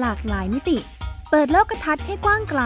[0.00, 0.78] หลากหลายมิติ
[1.30, 2.62] เปิดโลกทัศน์ให้กว้างไกล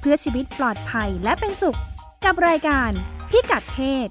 [0.00, 1.78] เพื่อชีวิตปลอดภัยและเป็นสุข
[2.24, 2.90] กับรายการ
[3.30, 4.08] พิกัดเพศ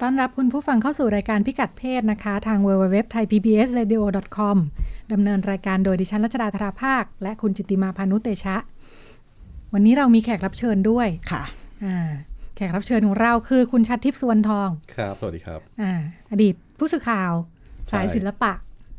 [0.00, 4.02] ต้อนรับคุณผู้ฟังเข้าสู่รายการพิกัดเพศนะคะ ทาง www thai pbs radio
[4.36, 4.56] com
[5.12, 8.56] ดำเนินรายการโดยดิฉันรัชดาธราภาค และคุณจิตติมาพานุเตชะ
[9.72, 11.42] วันนี้เรามีแขกรับเชิญด้วยค่ะ
[11.84, 15.92] อ่าแขกรับเชิญของเราคือคุณชัดทิพย์สวนทอง ครับ สวัสดีครับอ่า
[16.30, 17.32] อดีตผู้สื่อข่าว
[17.88, 18.52] ใช่สายศิลปะ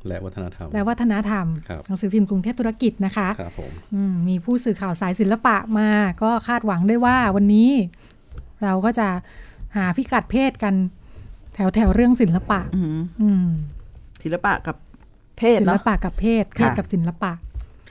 [0.08, 5.90] และวัฒนธรรม และวัฒนธรรมครับหนังสือพิมพ์กรุงเทพธุรกิจนะคะ ครับผมอืมมีผู้สื่อข่าวสายศิลปะมา
[6.24, 7.70] ก็คาดหวังได้ว่าวันนี้
[8.64, 9.08] เราก็จะ
[9.76, 10.74] หาพิกัดเพศกัน
[11.54, 13.48] แถวแถวๆเรื่องศิลปะอืมอืม
[14.24, 14.76] ศิลปะกับ
[15.38, 17.32] เพศศิลเนาะปะกับเพศเพศค่ะกับศิลปะ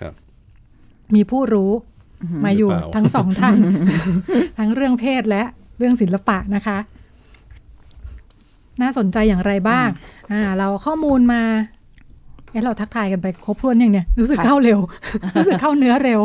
[0.00, 0.12] ครับ
[1.14, 1.72] มีผู้รู้
[2.44, 3.56] มาอยู่หรือเปล่าทั้งสองท่าน
[4.58, 5.42] ทั้งเรื่องเพศและ
[5.80, 6.78] เรื่องศิลปะนะคะ
[8.82, 9.88] น่าสนใจอย่างไรบ้าง
[10.32, 11.42] อ่าเราข้อมูลมา
[12.50, 14.78] เอ๊ะเราทักทายกันไปครบถ้วนอย่างเนี่ยรู้สึกเข้าเร็ว
[15.36, 16.20] รู้สึกเข้าเนื้อเร็ว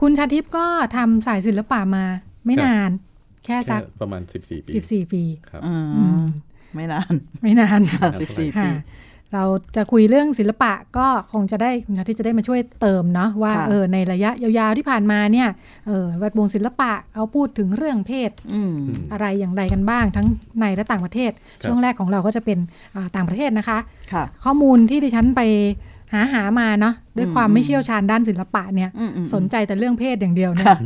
[0.00, 0.66] คุณชาทิพย์ก็
[0.96, 2.04] ทำสายศิลปะมา
[2.46, 2.90] ไม่นาน
[3.44, 6.24] แค่สัแค่กประมาณ14ปีสิบสี่ปีครับอืมอืม
[6.74, 8.72] ไม่นาน ไม่นานค่ะสิบสี่ปีค่ะ
[9.34, 9.44] เรา
[9.76, 15.48] จะคุยเรื่องศิลปะก็คงจะได้คุณชาทิพย์จะได้มาช่วยเติมเนาะว่าค่ะเออในระยะยาวๆที่ผ่านมาเนี่ย
[15.86, 18.74] เออแวดวงศิลปะเอาพูดถึงเรื่องเพศอืม
[19.12, 20.26] อะไรอย่างใดกันบ้าง ทั้ง
[20.60, 21.30] ในและต่างประเทศ
[21.64, 22.58] ช่วงแรกของเราก็จะเป็น
[22.94, 23.78] อ่าต่างประเทศนะคะ
[24.12, 25.40] ค่ะข้อมูลที่ดิฉันไป
[26.12, 30.78] หาหามาเนาะด้วยความไม่เชี่ยวชาญด้านศิลปะเนี่ยอืมอืมสนใจแต่เรื่องเพศอย่างเดียวเนี่ยค่ะ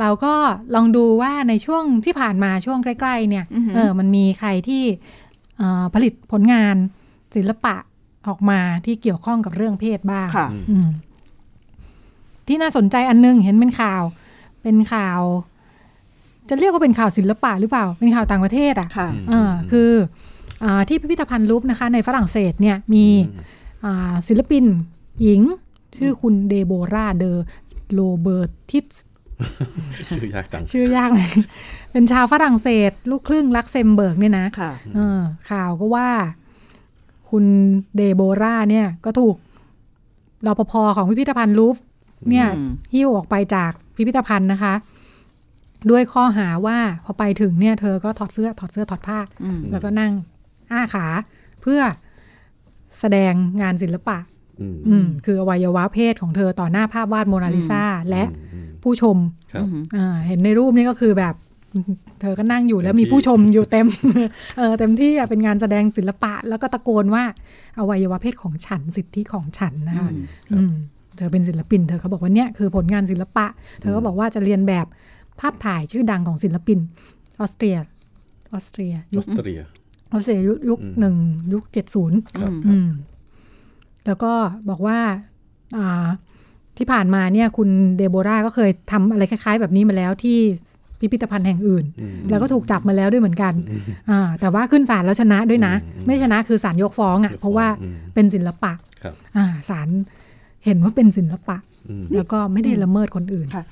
[0.00, 0.34] เราก็
[0.74, 4.98] ลองดูว่าในช่วงที่ผ่านมาช่วงใกล้ ๆ เนี่ยอือหือเออมันมีใครที่เอ่
[5.29, 5.29] อ
[5.94, 6.76] ผลิตผลงาน
[7.36, 7.74] ศิลปะ
[8.28, 10.88] ออกมาที่เกี่ยวข้องกับเรื่องเพศบ้างค่ะอืม
[12.46, 14.02] ที่น่าสนใจอันนึงเห็นเป็นข่าว
[14.62, 15.20] เป็นข่าว
[16.48, 19.90] จะเรียกว่าเป็นข่าวศิลปะหรือเปล่า เป็นข่าวต่างประเทศอะค่ะเออคือ
[20.62, 23.06] อาที่พิพิธภัณฑ์ลูฟนะคะ ในฝรั่งเศสเนี่ยมี
[23.84, 24.64] อ่าศิลปิน
[25.22, 25.42] หญิง
[25.96, 27.32] ชื่อคุณเดโบราเดอ
[27.92, 28.96] โลเบอร์ติส
[30.10, 31.20] ชื่อยากจัง ชื่อยากไหม
[31.92, 35.20] เป็นชาวฝรั่งเศส ลูกครึ่งลักเซมเบิร์กเนี่ยนะค่ะเออ
[35.50, 36.10] ข่าวก็ว่า
[37.30, 37.44] คุณ
[37.96, 39.36] เดโบราเนี่ย ก็ถูก
[40.46, 41.76] รปภของพิพิธภัณฑ์ลูฟ
[42.30, 44.74] เนี่ยอืมหิ้วออกไปจากพิพิธภัณฑ์นะคะ
[45.90, 50.12] ด้วยข้อหาว่าพอไปถึงเนี่ย เธอก็ถอดเสื้อถอดเสื้อถอดผ้าอืมแล้วก็นั่ง
[50.72, 51.06] อ้าขา
[51.62, 51.80] เพื่อ
[53.00, 54.18] แสดงงานศิลปะ
[54.60, 58.24] อืมอืมคืออวัยวะเพศของเธอต่อหน้าภาพวาดโมนาลิซาและ
[58.54, 59.16] อืม ผู้ชม
[59.54, 61.34] ครับอ่าเห็นในรูปนี่ก็คือแบบ
[62.20, 63.86] เธอก็นั่งอยู่แล้วเต็มมีที่ผู้ชมอยู่เต็ม
[64.58, 67.24] เออเต็มที่อะเป็นงานแสดงศิลปะ แล้วก็ตะโกนว่า
[67.78, 70.14] อวัยวะเพศของฉันสิทธิของฉันนะคะครับ
[70.52, 70.72] อืม
[71.16, 73.46] เธอเป็นศิลปิน เธอเขาบอกว่าเนี่ยคือผลงานศิลปะ
[73.80, 74.86] เธอก็บอกว่าจะเรียนแบบ
[75.40, 76.78] ภาพถ่ายชื่อดังของศิลปิน
[77.40, 77.76] ออสเตรีย
[78.52, 79.60] ออสเตรียอยุอคสเตรีย
[80.12, 81.14] ออสเตรียยุคยุคอืมหนึ่ง
[81.52, 82.88] ยุคเจ็ดศูนย์ครับอืม
[84.06, 84.32] แล้วก็
[84.70, 84.98] บอกว่า
[85.76, 86.06] อ่า
[86.80, 90.38] ที่ผ่านมาเนี่ยคุณเดโบราก็เคยทำอะไรคล้าย ๆ แบบนี้มาแล้วที่
[91.00, 93.52] พิพิธภัณฑ์แห่งอื่นอืมแล้วก็ถูกจับมาแล้วด้วยเหมือนกัน
[94.10, 99.88] อ่าแต่ว่าขึ้นศาลแล้วชนะด้วยนะอืมไม่ชนะคือศาลยกฟ้องอะ่ะยกฟ้องเพราะว่าอืมเป็นศิลปะครับอ่าศาล
[100.64, 101.56] เห็นว่าเป็นศิลปะ
[101.88, 103.64] อืมแล้วก็ไม่ได้ละเมิดคนอื่นค่ะ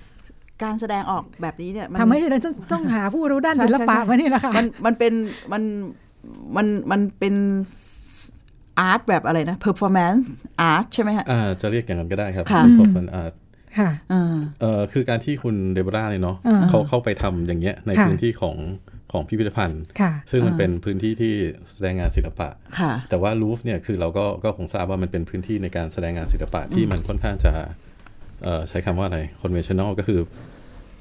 [0.63, 5.13] การแสดงออกแบบนี้เนี่ยมันทำให้เราต้องต้องหาผู้รู้ด้านใช่ศิลปะใช่ใช่มานี่แหละค่ะมันมันเป็น
[5.53, 5.63] มัน
[6.57, 7.35] มันมันเป็น
[8.79, 10.21] อาร์ตแบบอะไรนะ performance
[10.73, 13.29] art ใช่ไหมฮะอ่าจะเรียกอย่างนั้นก็ได้ครับค่ะเพราะมันอ่า
[13.79, 18.57] ค่ะอ่าเอ่อคือการที่คุณเดโบราเนี่ยเนาะอ่าเขาเข้าไปทำอย่างเงี้ยในค่ะพื้นที่ของ
[19.13, 21.35] ของพิพิธภัณฑ์ค่ะซึ่งมันอ่าเป็นพื้นที่ที่
[21.73, 22.49] แสดงงานศิลปะ
[22.81, 27.53] ค่ะแต่ว่าลูฟเนี่ยคือเราก็ก็คงทราบว่ามันเป็นพื้นที่ในการแสดงงานศิลปะที่มันค่อนข้างจะ
[28.43, 30.21] เอ่อใช้คำว่าอะไร conventional ก็คือ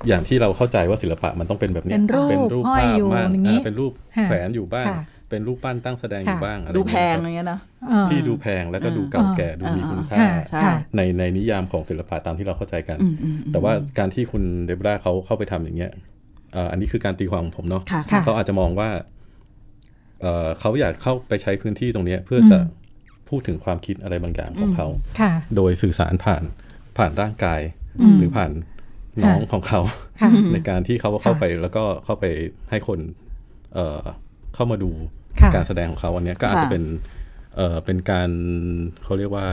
[0.07, 1.97] อย่างที่เราเข้าใจว่าศิลปะมันต้องเป็นแบบเนี้ย
[2.29, 15.91] เป็นรูปห้อยภาพอยู่บ้างอย่างงี้อ่าเป็นรูปค่ะแขวนอยู่บ้างค่ะ เป็นรูปปั้นตั้งแสดงอยู่ค่ะบ้างอะไรดูอย่างแพเงี้ยงครับอย่างเงี้ยนะอ่าที่ดูแพงแล้วก็ดูเก่าแก่ดูมีคุณค่าค่ะใช่ค่ะในในนิยามของศิลปะตามที่เราเข้าใจกันอืมอืมแต่ว่าการที่คุณเดบราเขาเข้าไปทำอย่างเงี้ย
[16.53, 18.89] เอ่ออันนี้คือการตีความของผมเนาะค่ะค่ะเขาอาจจะมองว่า
[20.21, 22.59] เอ่อเขาอยากเข้าไปใช้พื้นที่ตรงเนี้ยเพื่อจะ
[23.29, 24.87] พูดถึงความคิดอะไรบางอย่างของเขา
[25.19, 26.43] ค่ะโดยสื่อสารผ่าน
[26.97, 27.61] ผ่านร่างกาย
[28.01, 28.51] อืมหรือผ่าน
[29.23, 29.79] น้องของเขา
[30.21, 32.25] ค่ะในการที่เขาเข้าไปแล้วก็เข้าไป
[32.69, 32.99] ให้คน
[33.73, 34.01] เอ่อ
[34.55, 35.16] เข้ามาดูค่ะ
[35.55, 36.83] การแสดงของเขาวันเนี้ยก็อาจจะค่ะเป็น
[37.55, 38.29] เอ่อเป็นการ
[39.03, 39.45] เขาเรียกว่า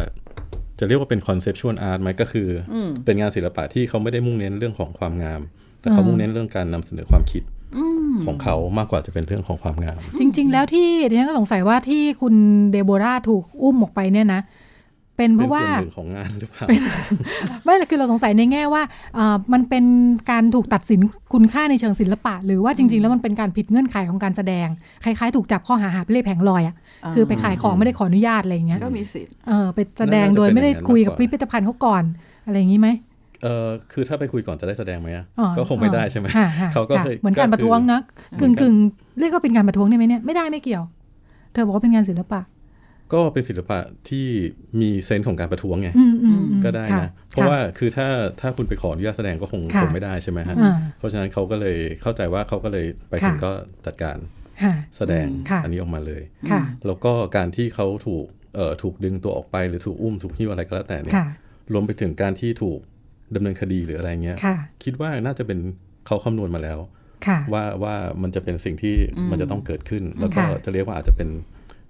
[0.78, 5.40] จะเรียกว่าเป็น conceptual art ไหมก็คืออเป็นงานศิลปะที่เขาไม่ได้มุ่งเน้นเรื่องของความงาม
[5.80, 7.42] แต่เขามุ่งเน้นเรื่องการนำเสนอความคิด
[8.26, 12.34] ของเขามากกว่าจะเป็นเรื่องของความงาม จริง ๆ แล้วที่ดิฉันก็สงสัยว่าที่คุณ
[12.70, 14.40] เดโบราถูกอุ้มออกไปเนี่ยนะ
[15.16, 16.66] เป็นเพเป็นราะว่าส่วนหนึ่งของงานหรือเปล่า
[17.64, 18.82] ไม่คือเราสงสัยในแง่ว่า
[19.14, 19.84] เอ่อมันเป็น
[20.30, 21.00] การถูกตัดสิน
[21.32, 24.68] คุณค่าในเชิงศิลปะ หรือว่าจริง ๆ แล้วมันเป็นการผิดเงื่อนไขของการแสดง
[25.04, 26.76] คล้ายๆ ถูกจับข้อหาหาบเล่แผงลอยอะ
[27.14, 32.02] คือไปขายของไม่ได้ขออนุญาตอะไรอย่างเงี้ยก็มีสิทธิ์เออไปแสดงโดยไม่ได้คุยกับพิพิธภัณฑ์เขาก่อน
[32.46, 32.88] อะไรอย่างนี้ไหม
[33.42, 38.00] เออคือถ้าไปคุยก่อนจะได้แสดงไหมอะอ๋อก็คงไม่ได้ใช่ไหมค่ะค่ะเขาก็ค่ะเคยเหมือนการประท้วงนะ
[38.40, 38.74] คืกึ่งเหมือนกันกึ่ง
[39.20, 40.84] เรียกว่าเป็นการประท้วงได้ไหมเนี่ยไม่ได้ไม่เกี่ยว
[41.52, 42.40] เธอบอกว่าเป็นงานศิลปะ
[43.12, 43.78] ก็เป็นศิลปะ
[44.08, 44.26] ที่
[44.80, 48.08] มีเซนส์ของการประท้วงไงอืมอืมอืมก็ได้ค่นะ เพราะว่าคือถ้า
[48.40, 53.52] ถ้าคุณไปขออนุญาตแสดงก็คงค่ะคงไม่ได้ใช่ไหมฮะอ่าเพราะฉะนั้นเขาก็เลยเข้าใจว่าเขาก็เลยไปถึงค่ะก็
[53.86, 54.18] จัดการ
[54.62, 61.26] ค่ะแสดงค่ะอันนี้ออกมาเลยค่ะแล้วก็การที่เขาถูกเอ่อถูกดึงตัวออกไปหรือถูกอุ้มถูกหิ้วอะไรก็แล้วแต่เนี่ยค่ะ
[61.72, 62.78] รวมไปถึงการที่ถูก
[63.34, 65.58] ดำเนินคดีหรืออะไรเงี้ยค่ะคิดว่าน่าจะเป็น
[66.06, 66.78] เขาคำนวณมาแล้ว
[67.26, 68.94] ค่ะว่าว่ามันจะเป็นสิ่งที่
[69.30, 71.28] มันจะต้องเกิดขึ้น แล้วก็ค่ะจะเรียกว่าอาจจะเป็น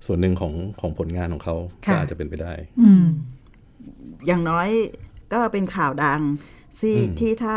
[0.07, 1.57] ส่วนหนึ่งของของผลงานของเขา
[1.87, 3.07] ค่ะก็อาจจะเป็นไปได้อืม
[4.27, 4.69] อย่างน้อย
[5.33, 6.23] ก็เป็นข่าวดัง
[6.81, 7.57] ที่อืมที่ถ้า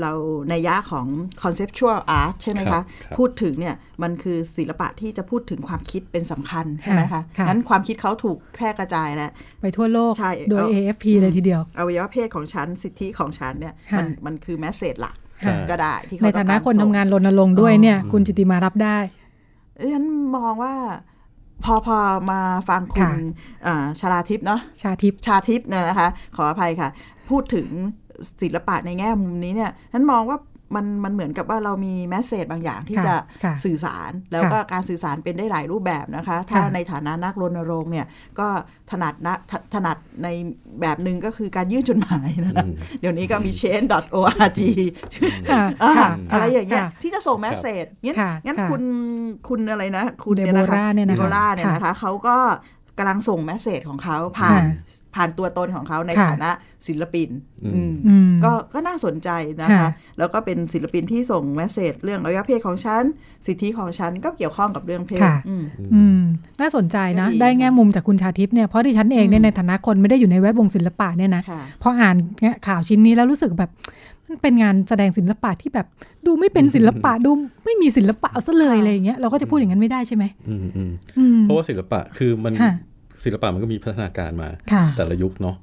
[0.00, 0.12] เรา
[0.48, 1.06] ในยะของ
[1.42, 9.30] conceptual art ใช่ไหมครัคะบครับพูดถึงเนี่ยมันคือศิลปะที่จะพูดถึงความคิดเป็นสำคัญใช่ไหมค่ะคะค่ะงั้นความคิดเขาถูกแพร่กระจายแล้ว
[9.62, 18.98] ไปทั่วโลกใช่โดยเอา AFP เลยทีเดียวอวัยวะเพศของฉัน สิทธิของฉันเนี่ยค่ะมันมันคือแมสเซจหลักใช่ก็ได้ที่เขในต้อฐางนะกรคนทำส่งานรณรงค์ด้วยเนี่ย คุณจิติมารับได้
[19.92, 20.04] ฉัน
[20.36, 20.74] มองว่า
[21.64, 21.96] พอพอ
[22.30, 23.12] มาฟังคุณค่ะ
[23.66, 26.88] อ่าชลาทิพย์เนาะชาทิพย์ชาทิพย์เนี่ยนะคะ ขออภัยค่ะ
[27.28, 27.68] พูดถึง
[28.42, 30.38] ศิลปะในแง่มุมนี้เนี่ยฉันมองว่า
[30.74, 33.14] มันมันเหมือนกับว่าเรามีแมสเซจบางอย่างที่ค่ะจะ
[33.44, 38.06] ค่ะสื่อสาร แล้วก็การสื่อสารเป็นได้หลายรูปแบบนะคะ ถ้าค่ะในฐานะนักรณรงค์เนี่ย
[38.38, 38.48] ก็
[38.90, 40.28] ถนัดนะถถนัดใน
[40.80, 42.66] แบบหนึ่งก็คือการยื่นจดหมายนะคะ
[43.00, 44.60] เดี๋ยวนี้ก็มี change.org
[45.50, 48.82] ค่ะอ่าค่ะอะไรอย่างเงี้ยค่ะที่จะส่ง message งั้นค่ะงั้นค่ะคุณ
[49.48, 52.36] คุณอะไรนะ คุณเดเนี่ยโบนะคะราเนี่ยนะคะเดโบราเนี่ยค่ะนะคะเขาก็
[52.98, 56.52] กำลังส่ง message ของเขาผ่านค่ะผ่านตัวตนของเขาในค่ะฐานะ
[56.86, 57.28] ศิลปิน
[57.64, 59.30] อืมอืมอืมก็ก็น่าสนใจ
[59.62, 63.04] นะคะค่ะแล้วก็เป็นศิลปินที่ส่ง message เรื่องอวัยวะเพศของฉัน
[63.46, 65.64] สิทธิของฉันก็เกี่ยวข้องกับเรื่องเพศค่ะอืม
[65.94, 66.20] อืม
[66.60, 72.16] น่าสนใจนะก็ดีได้แง่มุมจากคุณชาทิพย์เนี่ยเพราะดิฉันเองเนี่ยอืมในฐานะคนไม่ได้อยู่ในแวดวงศิลปะเนี่ยนะค่ะพออ่าน
[72.66, 73.70] ข่าวชิ้นนี้แล้วรู้สึกแบบ
[74.30, 75.86] มันเป็นงานแสดงศิลปะที่แบบ
[76.26, 77.30] ดูไม่เป็นศิลปะดู
[77.64, 82.72] ไม่มีศิลปะเอาซะเลยค่ะอะไรอย่างเงี้ยเราก็จะพูดอย่างนั้นไม่ได้ใช่ไหมอืมอืมอืมเพราะว่าศิลปะคือมันค่ะ
[83.24, 85.56] ศิลปะมันก็มีพัฒนาการมาค่ะแต่ละยุคเนาะ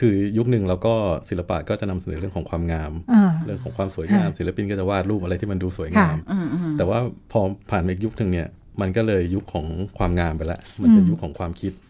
[0.00, 0.94] คือยุคหนึ่งเราก็
[1.28, 6.98] ศิลปะก็จะนำเสนอเรื่องของความงามอ่าเรื่องของความสวยงามค่ะศิลปินก็จะวาดรูปอะไรที่มันดูสวยงามอืมอืมแต่ว่า
[7.32, 7.40] พอ
[7.70, 8.48] ผ่านมาอีกยุคหนึ่งเนี่ย
[8.80, 9.66] มันก็เลยยุคของ
[9.98, 11.89] ความงามไปละมันเป็นอืมยุคของความคิดค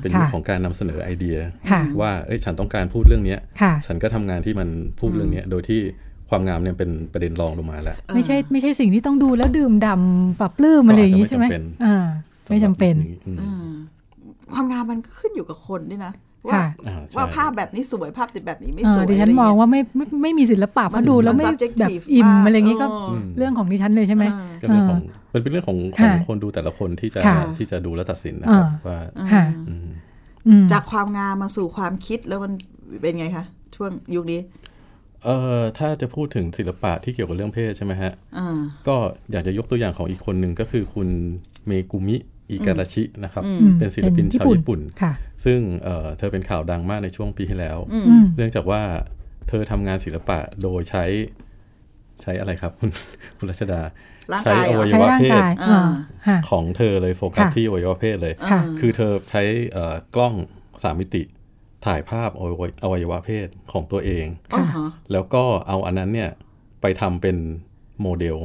[0.00, 1.36] เป็นยุคค่ะของการนำเสนอไอเดีย
[1.70, 4.68] ค่ะว่าเอ้ยฉันต้องการพูดเรื่องเนี้ยค่ะฉันก็ทำงานที่มัน
[5.00, 5.80] พูดเรื่องเนี้ยโดยที่
[6.30, 12.06] ความงามเนี่ยเป็นประเด็นรองลงมาแล้ว ไม่ใช่ไม่ใช่สิ่งที่ต้องดูแล้วดื่มด่ำปรับปลื้มอะไรอย่างงี้ใช่ไหมก็อาจจะไม่จำเป็นอ่า
[12.50, 12.94] ไม่จำเป็น
[13.26, 13.70] อืมอืม
[14.54, 16.12] ความงามมันก็ขึ้นอยู่กับคนด้วยนะ
[16.48, 25.00] ว่าค่ะอ่าใช่ว่าภาพแบบนี้สวยภาพติดแบบนี้ไม่เอสอวยดิฉันะไรมองเยว่าไม่ไม่ไม่มีศิลปะเพราะดูแล้วไม่นแบบ subjective อิ่มมากอะไรอย่างงี้ก็เออเรื่องของดิฉันเลยใช่ไหมเออก็เป็นของ
[25.34, 28.98] มันเป็นเรื่องของของค่ะคนดูแต่ละคนที่จะค่ะที่จะดูและตัดสินนะครับอ่าว่า
[29.32, 29.88] ค่ะอืม
[30.46, 32.52] อืมจากความงามมาสู่ความคิดแล้วมัน
[33.02, 33.44] เป็นไงคะ
[33.76, 34.40] ช่วงยุคนี้
[35.24, 38.58] เอ่อถ้าจะพูดถึงศิลปะที่เกี่ยวกับเรื่องเพศใช่ไหมฮะอ่า
[38.88, 38.96] ก็
[39.32, 41.08] อยากจะยกตัวอย่างของอีกคนหนึ่งก็คือคุณ
[41.66, 42.16] เมกุมิ
[42.50, 45.12] อิการาชินะครับอืมเป็นศิลปินชาวญี่ปุ่นค่ะ
[45.44, 48.82] ซึ่งเอ่อเธอเป็นข่าวดังมากในช่วงปีที่แล้วอืมอืมเนื่องจากว่า
[49.48, 51.04] เธอทำงานศิลปะโดยใช้
[52.22, 52.90] ใช้อะไรครับคุณ
[53.36, 53.80] คุณรัชดา
[54.32, 55.90] ร่างใช้กายอเหรวัอยใช้วะร่างเพศกายอ่า
[56.26, 59.42] ค่ะของเธอเลยโฟกัสค่ะที่อวัยวะเพศเลยค่ะคือเธอใช้
[59.72, 60.34] เอ่อกล้อง
[60.82, 61.22] สามมิติ
[61.86, 66.30] ถ่ายภาพอวัยอวัยวะเพศของตัวเองอ๋อฮะแล้วก็เอาอันนั้นเนี่ย
[66.80, 67.36] ไปทำเป็น
[68.02, 68.36] โมเดล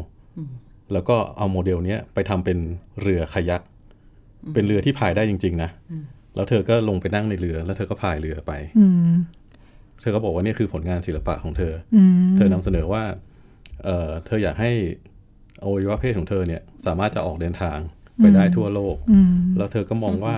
[0.93, 2.57] แล้วก็เอาโมเดลเนี้ยไปทำเป็น
[3.01, 3.61] เรือคายัก
[4.53, 5.69] เป็นเรือที่พายได้จริง ๆ นะ
[6.35, 9.11] แล้วเธอก็ลงไปนั่งในเรือ แล้วเธอก็พายเรือไปอืม
[10.01, 13.03] เธอก็บอกว่านี่คือผลงานศิลปะของเธออืมเธอนำเสนอว่า
[13.83, 14.71] เออเธออยากให้
[15.63, 17.77] อวัยวะเพศของเธอเนี่ยสามารถจะออกเดินทาง
[18.17, 20.37] ไปได้ทั่วโลกอืมแล้วเธอก็มองว่า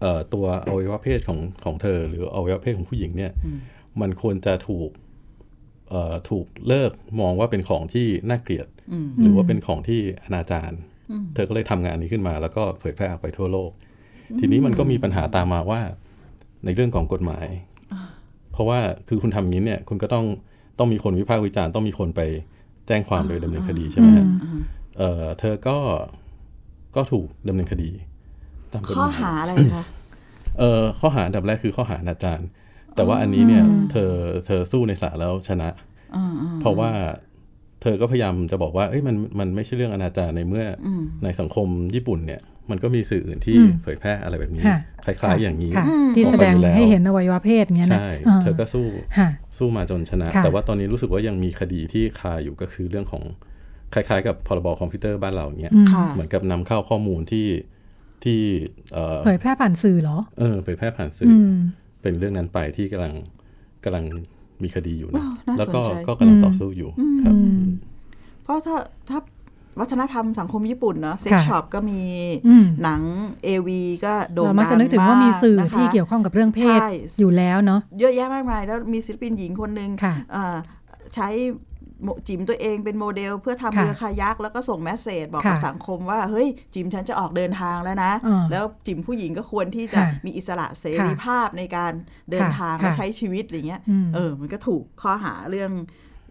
[0.00, 3.32] เอ่อตัวอวัยวะเพศของของเธอ หรืออวัยวะเพศของผู้หญิงเนี่ย
[4.00, 4.90] มันควรจะถูก
[5.90, 10.72] เอ่อถูกเลิกมองว่าเป็นของที่น่าเกลียดอืมหรือว่าเป็นของที่อนาจาร
[11.10, 13.70] อืมเธอก็เลยทำงานนี้ขึ้นมา แล้วก็เผยแพร่ออกไปทั่วโลก
[14.38, 15.80] ทีนี้มันก็มีปัญหาตามมาว่า
[16.64, 17.46] ในเรื่องของกฎหมาย
[18.52, 20.26] เพราะว่าคือคุณทำอย่างนี้เนี่ย คุณก็ต้อง
[20.78, 22.20] ต้องมีคนวิพากษ์วิจารณ์ต้องมีคนไป
[22.86, 24.48] แจ้งความโดยดำเนินคดีใช่ไหมฮะอื
[24.98, 25.78] เออเธอก็
[26.96, 27.90] ก็ถูกดำเนินคดี
[28.72, 29.84] ตามกฎข้อหมายหาอะไรคะ
[30.58, 32.40] เออข้อหาอันดับแรกคือข้อหาอนาจาร
[32.96, 34.12] แต่ว่าอันนี้เนี่ย เธอ
[34.46, 35.68] เธอสู้ในศาลแล้วชนะ
[36.16, 36.90] อ่าเพราะว่า
[37.82, 48.86] เธอก็พยายามจะบอกว่าเอ้ยมันมันไม่ใช่เรื่องอนาจารในเมื่อออืมในสังคมญี่ปุ่นเนี่ย มันก็มีสื่ออื่นที่อืมเผยแพร่อะไรแบบนี้ค่ะคล้ายๆอย่างนี้ค่ะที่แสดงออกไปอยู่แล้วให้เห็นอวัยวะเพศเงี้ยนะใช่าเธอก็สู้
[49.18, 49.28] ค่ะ
[49.58, 53.22] สู้มาจนชนะค่ะแต่ว่าตอนนี้รู้สึกว่ายังมีคดีที่คาอยู่ก็คือเรื่องของ
[53.94, 57.46] คล้ายๆ กับพรบคอมพิวเตอร์บ้านเราอย่างเงี้ยอืมค่ะเหมือนกับนำเข้าข้อมูลที่
[58.24, 58.40] ที่
[58.92, 61.54] เออเผยแพร่ผ่านสื่อเหรอเออเผยแพร่ผ่านสื่ออือม
[62.02, 63.14] เป็นเรื่องนั้นไปที่กำลัง
[63.84, 64.04] กำลัง
[64.62, 66.90] มีคดีอยู่นะอ้าวน่าแล้วก็สนใจก็กำลังอืมต่อสู้อยู่
[67.22, 67.64] ครับอืม
[68.42, 68.76] เพราะถ้า
[69.08, 69.18] ถ้า
[69.80, 72.02] วัฒนธรรมสังคมญี่ปุ่นเนาะเซ็กค่ะ shop ก็มี
[72.46, 73.00] อืมหนัง
[73.46, 73.68] AV
[74.04, 76.88] ก็โด่งดังเรามักจะนึกถึงว่ามีสื่อนะคะที่เกี่ยวข้องกับเรื่องเพศใช่
[77.18, 80.56] อยู่แล้วเนาะเยอะแยะมากมาย แล้วมีศิลปินหญิงคนหนึ่งค่ะเอ่อ
[81.14, 81.28] ใช้
[82.04, 91.92] โมจิ๋มตัวเองเป็นโมเดลเพื่อทำค่ะเรือคายักแล้วก็ส่ง message บอกค่ะกับสังคมว่า เฮ้ย จิ๋มฉันจะออกเดินทางแล้วนะอ่าแล้วจิ๋มผู้หญิงก็ควรที่จะค่ะมีอิสระเสรีภาพในการ
[92.30, 95.70] เดินค่ะทางค่ะและใช้ชีวิตอะไรเงี้ยอืมเออมันก็ถูกข้อหาเรื่อง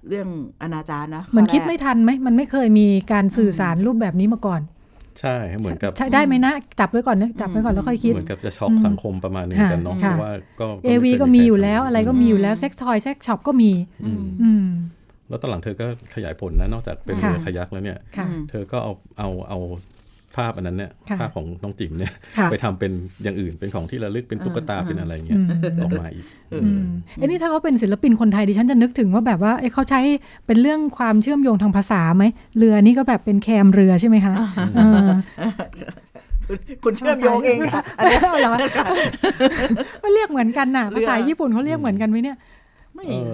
[0.09, 0.27] เรื่อง
[0.61, 4.61] อนาจารนะมันข้อคิดแรกไม่ทันไหมมันไม่เคยมีการสื่อสารรูปแบบนี้มาก่อน
[5.19, 13.71] ใช่เหมือนกับใช่ได้ไหมนะจับไว้ก่อนนะจับไว้ก่อนแล้วค่อยคิดเหมือนกับจะช็อกสังคมประมาณหนึงกันเนาะค่ะเพราะว่าก็ AV ก็มีอยู่แล้วอะไรก็มีอยู่แล้ว sex toy sex shop ก็มี
[14.05, 14.65] อืมอืม
[15.29, 19.59] แล้วตอนหลังเธอก็ขยายผลนะนอกจากเป็นค่ะเรือคายักแล้วเนี่ยค่ะเธอก็เอาเอาเอา
[20.37, 22.91] ภาพอันนั้นเนี่ยค่ะภาพของน้องจิ๋มเนี่ยค่ะไปทำเป็น
[23.23, 25.47] อย่างอื่นเป็นของที่ระลึกเป็นตุ๊กตาเป็นอะไรเงี้ยอืม
[25.83, 26.83] ออกมาอีกอืม
[27.15, 30.01] เอ้นี่ถ้าเขาเป็นศิลปินคนไทยดิฉันจะนึกถึงว่าแบบว่าเอ้เขาใช้
[30.47, 32.23] เป็นเรื่องความเชื่อมโยงทางภาษาไหม
[32.57, 34.33] เรือนี่ก็แบบเป็นแคมเรือใช่ไหมคะ
[34.75, 35.07] เออ
[36.47, 38.53] คุณคุณเชื่อมโยงเองค่ะอันนี้เหรอ
[40.03, 42.50] ก็เรียกเหมือนกันน่ะเรือภาษาญี่ปุ่นเขาเรียกเหมือนกันไหมเนี่ยไม่เออ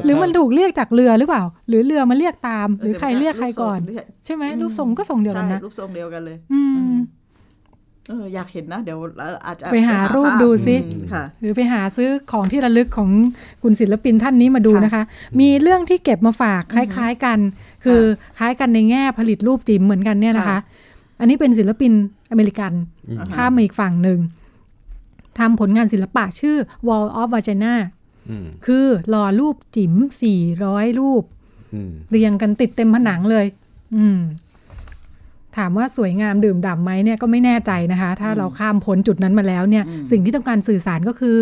[0.06, 6.96] หรือมันถูกเรียกจากเรือหรือเปล่า หรือเรือมาเรียกตาม หรือใครเรียกใครก่อนรูปทรงใช่ไหมรูปทรงก็ทรงเดียวกันนะใช่รูปทรงเดียวกันเลย อืม
[8.10, 8.98] เอออยากเห็นนะ เดี๋ยว
[9.46, 13.10] อาจจะไปหารูปดูสิอืมค่ะหรือไปหาซื้อของที่ระลึกของ
[13.64, 15.04] คุณศิลปินท่านนี้มาดูนะคะ
[15.40, 17.40] มีเรื่องที่เก็บมาฝากคล้าย ๆกัน
[17.84, 18.02] คือ
[18.38, 20.60] คล้ายกันในแง่ผลิตรูปจิ๋มเหมือนกันเนี่ยนะคะค่ะ
[21.20, 21.92] อันนี้เป็นศิลปิน
[22.32, 22.72] อเมริกัน
[23.08, 24.20] อืมข้ามมาอีกฝั่งหนึ่ง
[25.38, 26.56] ทำผลงานศิลปะชื่อ
[26.88, 27.97] Wall of Vagina อืม
[28.66, 29.94] คือหล่อรูปจิ๋ม
[30.48, 31.24] 400รูป
[31.74, 33.46] อืมเรียงกันติดเต็มผนังเลย
[33.98, 34.20] อืม
[35.58, 41.40] ถามว่าสวยงามดื่มด่ำไหมเนี่ยก็ไม่แน่ใจนะคะ ถ้าเราข้ามพ้นจุดนั้นมาแล้วเนี่ยอืมสิ่งที่ต้องการสื่อสารก็คือ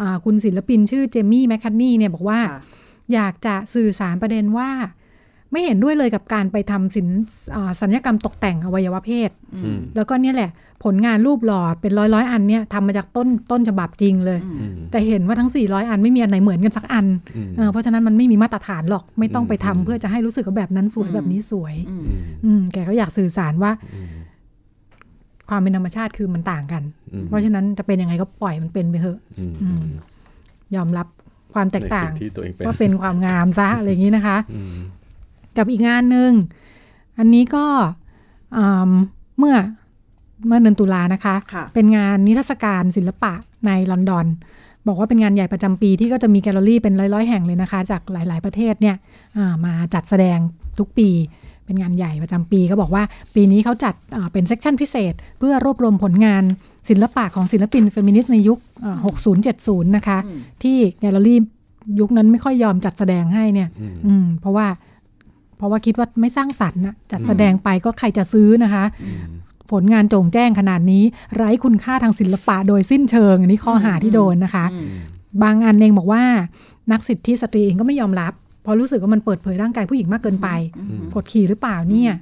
[0.00, 2.60] อาคุณศิลปินชื่อเจมี่แมคคันนี่เนี่ยบอกว่าค่ะ
[3.14, 4.70] อยากจะสื่อสารประเด็นว่า
[5.52, 7.08] ไม่เห็นด้วยเลยกับการไปทำสิน
[7.54, 10.50] อ่าสัญญกรรมตกแต่งอวัยวะเพศอืมแล้วก็เนี่ยแหละ
[10.84, 17.06] ผลงานรูปหล่อเป็นร้อยร้อยๆอันเนี่ยทำมาจากต้นต้นฉบับจริงเลยอืมแต่เห็นว่าทั้ง 400 อันไม่มีอันไหนเหมือนกันสักอัน
[17.36, 24.08] อืมเออเพราะฉะนั้นมันไม่มีมาตรฐานหรอกไม่ต้องไปทำอืมเพื่อจะให้รู้สึกว่าแบบนั้นสวยอืมแบบนี้สวยอืมอืมอืมแกก็อยากสื่อสารว่าอืม
[25.48, 26.82] ความเป็นธรรมชาติคือมันต่างกัน
[27.12, 29.82] อืมเพราะฉะนั้นจะเป็นยังไงก็ปล่อยมันเป็นไปเถอะอืมอืม
[30.76, 31.06] ยอมรับ
[31.54, 34.74] ความแตกในต่าสิ่งงที่ตัวเองเป็นว่าเป็นความงามซะอะไรอย่างนี้นะคะอืม
[35.56, 36.32] กับอีกงานหนึ่ง
[37.18, 37.66] อันนี้ก็
[38.56, 38.92] อืม
[39.38, 39.56] เมื่อ
[40.46, 43.32] เมื่อเดือนตุลานะคะค่ะเป็นงานนิทรรศการศิลปะ
[43.66, 44.26] ในลอนดอน
[44.86, 48.96] บอกว่าเป็นงานใหญ่ประจำปีที่ก็จะมีแกลเลอรี่เป็นร้อยๆ แห่งเลยนะคะ จากหลาย ๆ ประเทศเนี่ย
[49.36, 50.38] อ่ามาจัดแสดง
[50.78, 51.08] ทุกปี
[51.64, 53.02] เป็นงานใหญ่ประจำปี ก็บอกว่า
[53.34, 56.42] ปีนี้เขาจัดอ่าเป็น section พิเศษ เพื่อรวบรวมผลงาน
[56.88, 58.98] ศิลปะของศิลปินเฟมินิสต์ในยุคอ่า
[59.46, 61.38] 60-70 นะคะอืมที่แกลเลอรี่
[62.00, 64.66] ยุคนั้นไม่ค่อยยอมจัดแสดงให้เนี่ยอืมอืมเพราะว่า
[65.56, 69.20] เพราะว่าคิดว่าไม่สร้างสรรค์นะจัดแสดงไปก็ใครจะซื้อนะคะอืม
[69.72, 71.04] ผลงานโจงแจ้งขนาดนี้
[71.36, 74.88] ไร้คุณค่าทางศิลปะโดยสิ้นเชิง อันนี้ข้อหาที่โดนนะคะอืม
[75.42, 76.22] บางอันเองบอกว่า
[76.92, 78.32] นักสิทธิสตรีเองก็ไม่ยอมรับ
[78.62, 82.12] เพราะรู้สึกว่ามันเปิดเผยร่างกายผู้หญิงมากเกินไปอืมกดขี่หรือเปล่าเนี่ย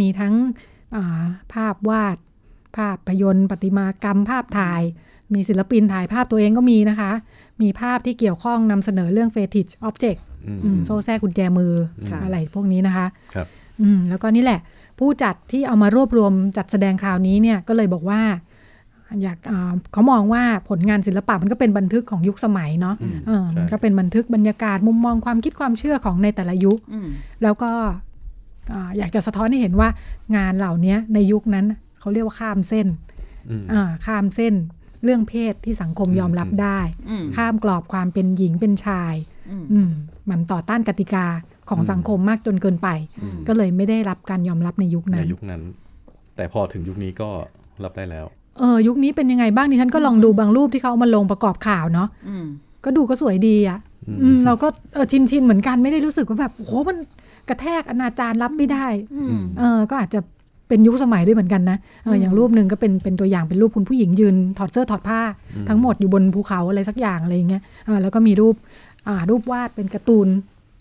[0.00, 0.34] มีทั้ง
[0.94, 2.16] อ่าภาพวาด
[2.76, 4.82] ภาพยนตร์ประติมากรรม ภาพถ่าย
[5.34, 7.12] มีศิลปินถ่ายภาพตัวเองก็มีนะคะ
[7.62, 10.31] มีภาพที่เกี่ยวข้องนำเสนอเรื่อง fetish object อืมอืม
[10.84, 11.72] โซ่แทรกกุญแจมือ
[12.10, 13.46] ค่ะอะไรพวกนี้นะคะครับ
[13.80, 14.60] อืมแล้วก็นี่แหละ
[14.98, 18.20] ผู้จัดที่เอามารวบรวมจัดแสดงคราวนี้เนี่ยก็เลยบอกว่า
[19.22, 27.08] อยากอ่าเขามองว่าผลงานศิลปะมันก็เป็นบันทึกของยุคสมัยเนาะอืมเออใช่มันก็เป็นบันทึกบรรยากาศมุมมองความคิดความเชื่อของในแต่ละยุคอืม
[27.42, 27.70] แล้วก็
[28.72, 29.88] อ่าอยากจะสะท้อนให้เห็นว่า
[30.36, 31.66] งานเหล่านี้ในยุคนั้น
[32.00, 32.86] เขาเรียกว่าข้ามเส้น
[33.50, 34.54] อืมอ่าข้ามเส้น
[35.04, 36.80] เรื่องเพศที่สังคมยอมรับได้
[37.10, 39.31] อืมข้ามกรอบความเป็นหญิงเป็นชายอื
[39.62, 39.90] มอืม
[40.30, 41.26] มันต่อต้านกติกา
[41.70, 42.88] ของสังคมมากจนเกินไป
[43.22, 45.62] อืมก็เลยไม่ได้รับการยอมรับในยุคในนั้นยุคนั้น
[46.36, 47.28] แต่พอถึงยุคนี้ก็
[47.84, 48.26] รับได้แล้ว
[48.58, 52.46] เออยุคนี้เป็นยังไงบ้างดิฉันก็ลองดูบางรูปที่เขาเอามาลงประกอบข่าวเนาะอืม
[52.84, 56.96] ก็ดูก็สวยดีอะ่ะอืมอืมเราก็เออชินชินๆเหมือนกันไม่ได้รู้สึกว่าแบบโอ้โหมัน
[57.48, 60.20] กระแทกอนาจารรับไม่ได้อืมเออก็อาจจะ
[60.68, 65.20] เป็นยุคสมัยด้วยเหมือนกันนะเอออย่างรูปหนึ่งก็เป็นเป็นตัวอย่างเป็นรูปคุณผู้หญิงยืนถอดเสื้อถอดผ้า
[65.56, 68.71] อืมทั้งหมดอยู่บนภูเขาอะไรสักอย่างอะไรอย่างเงี้ยเออแล้วก็มีรูปอ่า
[69.30, 70.28] รูปวาดเป็นการ์ตูน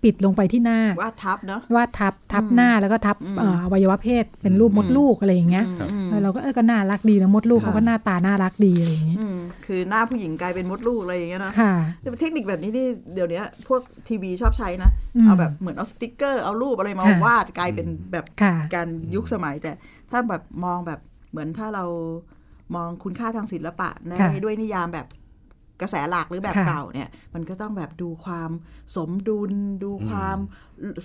[0.03, 19.71] ปิดลงไปที่หน้าวาดทับเนาะวาดทับทับหน้าแล้วก็ทับอืมเอ่ออวัยวะเพศเป็นรูปมดลูกอะไรอย่างเงี้ยครับอืมเออเราก็เออก็น่ารักดีนะมดลูกค่ะเขาก็หน้าตาน่ารักดีอะไรอย่างเงี้ยอืมคือหน้าผู้หญิงกลายเป็นมดลูกอะไรอย่างเงี้ยนะค่ะแต่เทคนิคแบบนี้นี่เดี๋ยวนี้พวกทีวีชอบใช้นะอืมเอาแบบเหมือนเอาสติกเกอร์เอารูปอะไรมาค่ะวาดกลายเป็นแบบค่ะการยุคสมัย แต่
[20.11, 20.99] ถ้าแบบมองแบบ
[21.31, 21.85] เหมือนถ้าเรา
[22.75, 25.07] มองคุณค่าทางศิลปะได้ค่ะด้วยนิยามแบบ
[25.81, 28.49] กระแสหลักหรือแบบค่ะเก่าเนี่ย มันก็ต้องแบบดูความ
[28.95, 29.51] สมดุล
[29.83, 30.37] ดูความ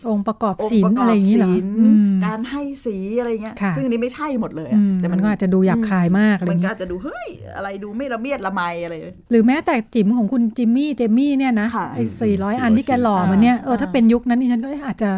[0.09, 8.95] องค์ประกอบองศิค์ลประป์กอะไรอบอย่างนี้เหรอศิลป์อืมการให้สีอะไรเงี้ยค่ะซึ่งอันนี้ไม่ใช่หมดเลยอือะมแต่มันก็อาจจะดูหยาบคายมากอะไรอมันย่างก็เงี้ยอาจจะดูเฮ้ยอะไรดูไม่ละเมียดละไมอะไร
[9.31, 15.11] หรือแม้แต่จิ๋มของคุณจิมมี่เจมมี่เนี่ยนะค่ะไอ้สี่ร้อยอันที่แกหล่อมาเนี่ยเออถ้าเป็นยุคนั้นนี่ฉันก็อาจจะ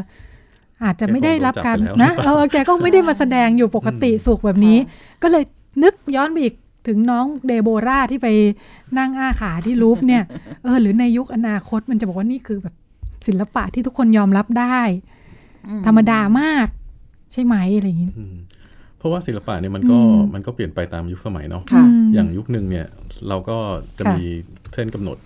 [0.85, 4.79] อาจจะไม่ได้รับการแกคงโดนจับไปแล้วนะเออแกก็ไม่ได้มาแสดงอยู่ปกติสุขแบบนี้
[5.23, 5.45] ก็เลย
[5.83, 6.55] นึกย้อนไปอีก
[6.89, 8.29] ถึงน้องเดโบราที่ไป
[8.99, 10.23] นั่งอ้าขาที่ลูฟเนี่ย
[10.65, 12.75] เออ หรือในยุคอนาคตมันจะบอกว่านี่คือแบบ
[13.27, 14.81] ศิลปะที่ทุกคนยอมรับได้
[15.87, 16.69] ธรรมดามาก
[17.33, 18.37] ใช่ไหมอะไรอย่างนี้อืม
[18.99, 22.87] เพราะว่าศิลปะเนี่ยมันก็อืมมันก็เปลี่ยนไปตามยุคสมัยเนาะค่ะอืมอย่างยุคหนึ่งเนี่ย
[23.29, 23.57] เราก็
[23.99, 24.25] จะค่ะมี
[24.75, 25.19] เส้นกำหนด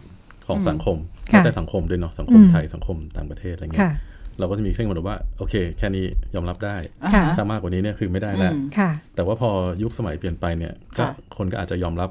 [0.47, 0.97] ของสังคม
[1.33, 3.95] ค่ะแล้วแต่สังคมด้วยเนาะสังคมอืมไทยสังคมต่างประเทศอะไรเงี้ค่ะย
[4.39, 6.77] เราก็จะมีเส้นกำหนดว่าโอเค แค่นี้ยอมรับได้
[7.15, 9.51] ค่ะถ้ามากกว่านี้เนี่ยคือไม่ได้แล้วอืมค่ะแต่ว่าพอ
[9.83, 12.11] ยุคสมัยเปลี่ยนไปเนี่ยก็ค่ะคนก็อาจจะยอมรับ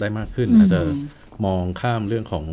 [0.00, 0.80] ได้มากขึ้นอืมอาจจะ
[1.46, 2.44] มองข้ามเรื่องของ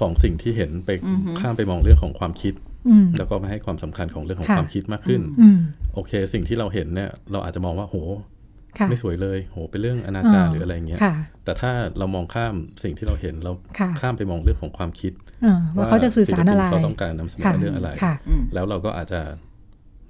[0.00, 2.54] ของสิ่งที่เห็นไปอือฮึข้ามไปมองเรื่องของความคิด
[2.88, 5.58] อืมแล้วก็มาให้ความสำคัญของเรื่องของค่ะความคิดมากขึ้นอืม
[5.94, 8.31] โอเค สิ่งที่เราเห็นเนี่ยเราอาจจะมองว่าโหค่ะ
[8.90, 11.14] ไม่สวยเลย โห เป็นเรื่องอนาจารหรืออะไรเงี้ยค่ะ
[11.44, 15.12] แต่ถ้าเรามองข้ามสิ่งที่เราเห็นเราค่ะข้ามไปมองเรื่องของความคิด
[15.42, 19.20] เออว่าเขาจะสื่อสารอะไรศิลปินเขาต้องการนำเสนค่ะอเรื่องอะไรค่ะอืมแล้วเราก็อาจจะ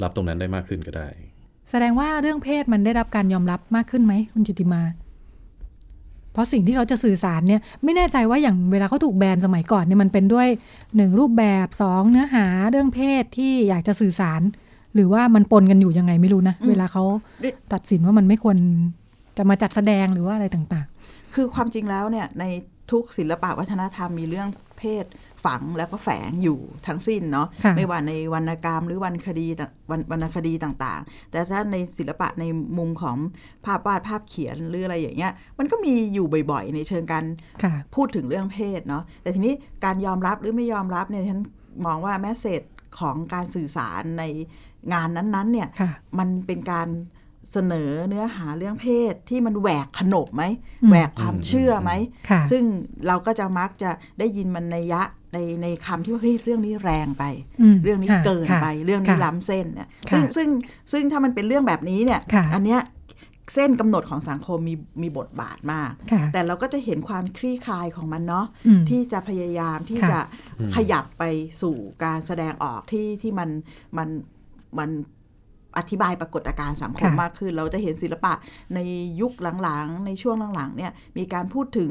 [0.03, 1.09] รับตรงนั้นได้มากขึ้นก็ได้
[1.71, 4.83] แสดงว่าเรื่องเพศมันได้รับการยอมรับมากขึ้นไหมคุณจิติมา
[6.33, 10.49] เพราะสิ่งที่เขาจะสื่อสารเนี่ย ไม่แน่ใจว่าอย่างเวลาเขาถูกแบนสมัยก่อนเนี่ยมันเป็นด้วย
[10.97, 14.41] หนึ่งรูปแบบสองเนื้อหาเรื่องเพศที่อยากจะสื่อสาร
[14.95, 17.05] หรือว่ามันปนกันอยู่ยังไงไม่รู้นะอืมเวลาเขา
[17.73, 18.57] ตัดสินว่ามันไม่ควร
[19.37, 20.87] จะมาจัดแสดงหรือว่าอะไรต่าง
[21.35, 22.45] คือความจริงแล้วเนี่ยใน
[22.91, 25.05] ทุกศิลปะวัฒนธรรมมีเรื่องเพศ
[25.45, 32.45] ฝังแล้วก็แฝงอยู่ทั้งสิ้นเนาะค่ะไม่ว่าในวรรณกรรมหรือวรรณคดีต่างวรรณวรรณคดีต่างๆ แต่ถ้าในศิลปะใน
[32.79, 33.17] มุมของ
[33.65, 41.41] ภาพวาดภาพเขียนหรืออะไรอย่างเงี้ยมันก็มีอยู่บ่อยๆ ในเชิงการๆค่ะพูดถึงเรื่องเพศเนาะแต่ทีนี้การยอมรับหรือไม่ยอมรับเนี่ยฉัน
[41.87, 42.63] มองว่าแมสเซจ
[43.01, 44.25] ของการสื่อสารใน
[44.93, 46.89] งานนั้นๆเนี่ยค่ะมันเป็นการ
[47.53, 50.45] เสนอเนื้อหาเรื่องเพศที่มันแหวกขนบไหม
[50.83, 51.93] อืมแหวกความเชื่อไหม
[52.31, 52.63] ค่ะซึ่ง
[53.07, 57.25] เราก็จะมักจะได้ยินมันในยะในในคำที่ว่าเฮ้ยเรื่องนี้แรงไป
[57.75, 60.49] มเรื่องนี้ค่ะเกินค่ะไป เรื่องนี้ค่ะล้ำเส้นเนี่ยค่ะซึ่งซึ่ง
[60.93, 62.81] ซึ่งถ้ามันเป็นเรื่องแบบนี้เนี่ยค่ะอันเนี้ย
[63.55, 70.21] เส้นกำหนดของสังคมมีมีบทบาทมากค่ะแต่เราก็จะเห็นความคลี่คลายของมันเนาะอืมที่จะพยายามที่ค่ะจะ
[70.77, 71.25] ขยับไป
[71.63, 73.51] สู่การแสดงออกที่ที่มัน
[73.99, 74.09] มัน
[74.79, 74.91] มัน
[75.79, 78.33] อธิบายปรากฏการณ์สังคมค่ะมากขึ้น เราจะเห็นศิลปะ
[78.75, 78.79] ใน
[79.21, 79.33] ยุค
[79.63, 81.91] หลังๆ ในช่วงหลังๆเนี่ยมีการพูดถึง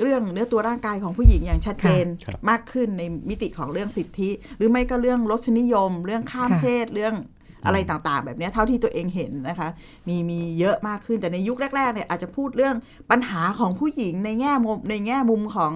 [0.00, 7.14] เรื่องเนื้อตัวร่างกายของผู้หญิงอย่างชัดเจนครับมากขึ้นในมิติของเรื่องสิทธิ หรือไม่ก็เรื่องรสนิยม เรื่องข้ามค่ะเพศเรื่อง
[7.66, 9.68] อะไรต่างๆ แบบเนี้ยเท่าที่ตัวเองเห็นนะคะ
[10.08, 12.76] มีมีเยอะมากขึ้นแต่ในยุคแรกๆเนี่ยอาจจะพูดเรื่อง
[13.10, 15.72] ปัญหาของผู้หญิงในแง่มุมในแง่มุมของ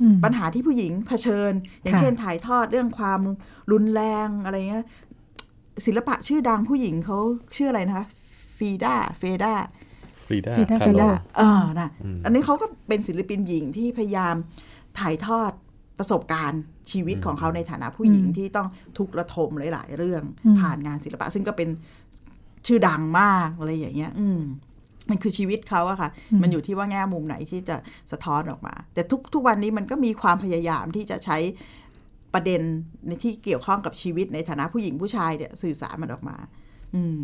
[0.00, 1.52] อืมปัญหาที่ผู้หญิงเผชิญ
[1.82, 3.20] อย่างค่ะเช่นถ่ายทอดเรื่องความ
[3.72, 4.84] รุนแรงอะไรเงี้ย
[5.86, 7.18] ศิลปะชื่อดังผู้หญิงเขา
[7.56, 8.06] ชื่ออะไรนะคะ
[8.58, 9.54] ฟรีดาเฟรดา
[10.24, 11.02] ฟรีด้า Frida คา Kahlo โล
[11.36, 11.88] เออนะ
[12.24, 14.34] อันนี้เขาก็เป็นศิลปินหญิงที่พยายาม
[14.98, 15.52] ถ่ายทอด
[15.98, 21.68] ประสบการณ์ชีวิตของเขาในฐานะผู้หญิงอืมที่ต้องทุกข์ระทมหลาย ๆ เรื่องอืมผ่านงานศิลปะ ซึ่งก็เป็น
[22.66, 24.40] ชื่อดังมากอะไรอย่างเงี้ย อืม
[25.10, 26.10] มันคือชีวิตเขาอะค่ะ
[26.42, 27.76] มันอยู่ที่ว่าแง่มุมไหนที่จะ
[28.12, 31.38] สะท้อนออกมา แต่ทุกทุกวันนี้มันก็มีความพยายามที่จะใช้
[32.34, 32.60] ประเด็น
[33.06, 36.36] ในที่เกี่ยวข้องกับชีวิตในฐานะผู้หญิงผู้ชายเนี่ยสื่อสารมันออกมา
[36.94, 37.22] อืม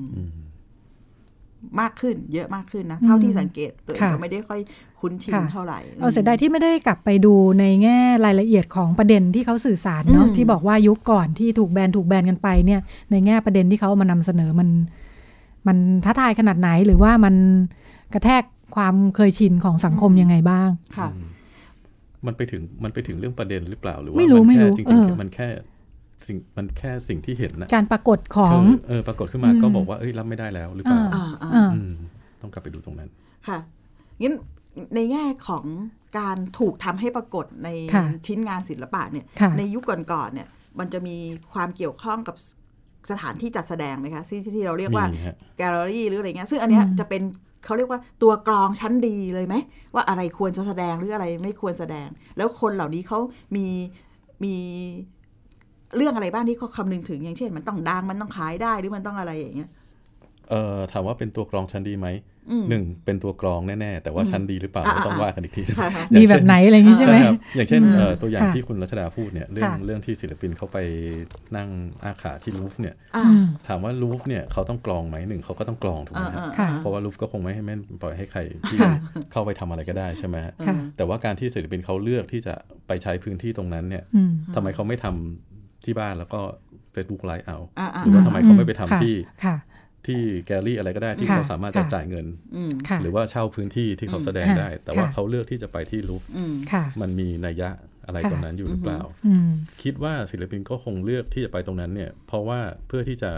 [1.80, 4.60] มากขึ้นเยอะมากขึ้นนะ เท่าที่สังเกตตัวเองค่ะก็ไม่ได้ค่อย
[5.00, 14.68] คุ้นชินค่ะเท่าไหร่เออเสียดายที่ไม่ได้กลับไปดูในแง่รายละเอียดของประเด็นที่เขาสื่อสารเนาะอืมที่บอกว่ายุคก่อนที่ถูกแบนถูกแบนกันไปเนี่ย ในแง่ประเด็นที่เขาเอามานำเสนอมัน
[15.66, 17.34] มันท้าทายขนาดไหนหรือว่ามัน
[18.14, 18.42] กระแทก
[18.76, 21.08] ความเคยชินของสังคมยังไงบ้างค่ะ
[22.26, 25.48] มันไปถึงมันไปถึงเรื่องประเด็นหรือเปล่าหรือว่าไม่รู้นไม่แค่รู้จริงเออๆมันแค่
[26.26, 31.92] สิ่งมันแค่สิ่งที่เห็นนะการปรากฏของเออปรากฏขึ้นมาอืมก็บอกว่าเอ้ยรับไม่ได้แล้วหรือเปล่าอ่าอ่าอ่าอ่าอืม
[32.40, 33.10] ต้องกลับไปดูตรงนั้น
[33.48, 33.58] ค่ะ
[34.20, 34.34] งั้น
[34.94, 35.64] ในแง่ของ
[36.18, 41.16] การถูกทำให้ปรากฏในค่ะชิ้นงานศิลปะเนี่ยค่ะในยุคก่อนๆเนี่ย มันจะมี
[41.52, 42.36] ความเกี่ยวข้องกับ
[43.10, 47.22] สถานที่จัดแสดงไหมคะที่ที่เราเรียกว่ามีฮะแกลเลอรี่หรืออะไรเงี้ยซึ่งอันเนี้ยอืมจะเป็น
[47.64, 49.54] เขาเรียกว่าตัวกรองชั้นดีเลยไหม
[49.94, 53.18] ว่าอะไรควรจะแสดงหรืออะไรไม่ควรแสดง แล้วคนเหล่านี้เขา
[53.56, 53.66] มี
[54.44, 54.54] มี
[55.96, 59.70] เรื่องอะไรบ้างที่เขาคำนึงถึงอย่างเช่น มันต้องดังมันต้องขายได้หรือมันต้องอะไรอย่างเงี้ย
[60.50, 62.08] เอ่อถามว่าเป็นตัวกรองชั้นดีไหม
[62.50, 70.78] อืมหนึ่งเป็นตัวกรองแน่ๆ แต่ว่าชั้นดีหรือเปล่าอ่าก็ต้องอ่าว่ากันอีกทีค่ะค่ะดีแบบไหนอะไรอย่างนี้ใช่ไหมครับอย่างเช่นอืมเอ่อตัวอย่างค่ะที่คุณรัชดาพูดเนี่ยเรื่องค่ะเรื่องที่ศิลปินเขาไป
[71.56, 71.68] นั่ง
[72.04, 78.94] อาขาที่ลูฟเนี่ยอ่าอืมถามว่าลูฟเนี่ยเขาต้องกรองไหมหนึ่งเขาก็ต้องกรองถูกไหมอ่าฮะอ่าค่ะเพราะว่าลูฟก็คงไม่ให้แม่นปล่อยให้ใครที่ค่ะ
[79.32, 82.54] เข้าไปทำอะไรก็ได้ใช่ไหมฮะค่ะแต่ว่าการที่ศิลปินเขาเลือกที่จะ
[82.86, 86.40] ไปใช้พื้นที่ตรงนั้นเนี่ยอืมทำไมเขาไม่ทำที่บ้านแล้วก็
[86.94, 89.56] Facebook ไลฟ์เอาอ่าอ่าหรือว่าทำไมเขาไม่ไปทำค่ะที่ค่ะ
[90.06, 97.70] ที่แกลลี่อะไรก็ได้ที่ค่ะเขาสามารถจะค่ะจ่ายเงินอืมค่ะหรือว่าเช่าพื้นที่ที่เขาแสดงค่ะได้ แต่ว่าค่ะเขาเลือกที่จะไปที่ลูฟอืมค่ะมันมีนัยยะ
[98.06, 99.50] อะไรค่ะตรงนั้นอยู่หรือเปล่าอืม
[99.82, 103.30] คิดว่าศิลปินก็คงเลือกที่จะไปตรงนั้นเนี่ย เพราะว่าเพื่อที่จะ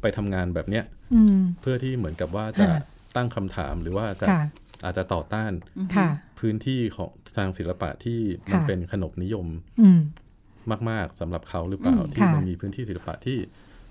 [0.00, 2.80] ไปทำงานแบบเนี้ยอืมเพื่อที่เหมือนกับว่าจะค่ะ
[3.16, 4.42] ตั้งคำถามหรือว่าจะค่ะ
[4.84, 5.52] อาจจะต่อต้าน
[5.96, 6.08] ค่ะ
[6.40, 9.46] พื้นที่ของทางศิลปะที่มันค่ะเป็นขนบนิยม
[9.82, 10.00] อืม
[10.90, 13.38] มาก ๆสำหรับเขาหรือเปล่าอืมที่ค่ะมันมีพื้นที่ศิลปะที่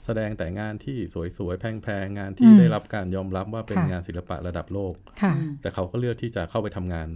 [0.06, 0.98] แสดงแต่งานที่
[1.38, 7.10] สวยๆ แพงๆ งานที่อืมได้รับการยอมรับว่าเป็นค่ะงานศิลปะระดับโลกค่ะแต่เขาก็เลือกที่จะเข้าไปทำงาน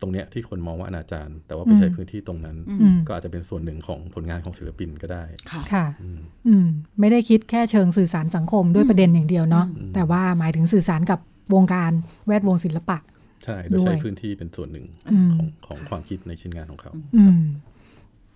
[0.00, 6.66] ตรงเนี้ยที่คนมองว่าอนาจารแต่ว่าไปใช้อืมพื้นที่ตรงนั้นอืมก็อาจจะเป็นส่วนหนึ่งของผลงานของศิลปินก็ได้ ค่ะค่ะอืมอืม
[7.00, 11.18] ไม่ได้คิดแค่เชิงสื่อสารสังคมด้วยประเด็นอย่างเดียวเนาะอืมแต่ว่าหมายถึงสื่อสารกับ
[11.54, 11.92] วงการ
[12.26, 12.98] แวดวงศิลปะ
[13.44, 17.40] ใช่โดยใช้ด้วยพื้นที่เป็นส่วนหนึ่งอืมของของความคิดในชิ้นงานของเขาอืม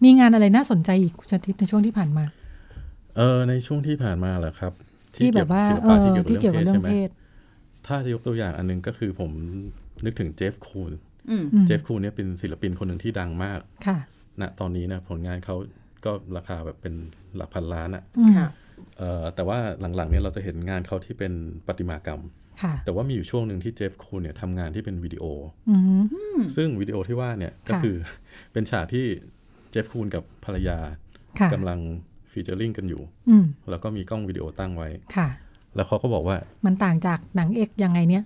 [0.05, 2.25] มีงานอะไรน่าสนใจอีกคุณชาทิพย์ในช่วงที่ผ่านมา
[3.17, 4.73] เออในช่วงที่ผ่านมาเหรอครับ
[5.17, 7.09] ที่แบบว่าศิลเอปะอที่เกี่ยวกับที่เรื่เกี่อยงวกับเพศเรื่อใช่งไหมเพศ
[7.87, 9.31] ถ้าจะยกตัวอย่างอันหนึงก็คือผม
[10.05, 10.93] นึกถึงเจฟคูน
[11.31, 13.99] อืมอืมเจฟคูนเนี่ยเป็นศิลปินคนหนึ่งที่ดังมากค่ะ
[14.41, 15.57] ณตอนนี้นะผลงานเขา
[16.05, 16.95] ก็ราคาแบบเป็น
[17.37, 18.49] หลักพันล้านอะอืมค่ะ
[18.99, 19.59] เอ่อแต่ว่า
[19.97, 21.33] หลังๆเนี่ยเราจะเห็นงานเขาที่เป็น
[21.67, 22.23] ประติมากรรม
[22.63, 25.25] ค่ะแต่ว่ามีอยู่ช่วงหนึ่งที่เจฟคูนเนี่ยทำงานที่เป็นวิดีโอ
[25.71, 27.97] อืมซึ่งวิดีโอที่ว่าเนี่ยก็ค่ะคือ
[28.53, 29.07] เป็นฉากที่
[29.71, 30.79] เจฟคูนกับภรรยา
[31.41, 31.81] ค่ะกำลัง
[32.37, 35.29] ฟีเจอริงกันอยู่อืมแล้วก็มีกล้องวิดีโอตั้งไว้ค่ะ
[35.75, 38.25] แล้วเขาก็บอกว่า มันต่างจากหนังเอกยังไงเนี่ย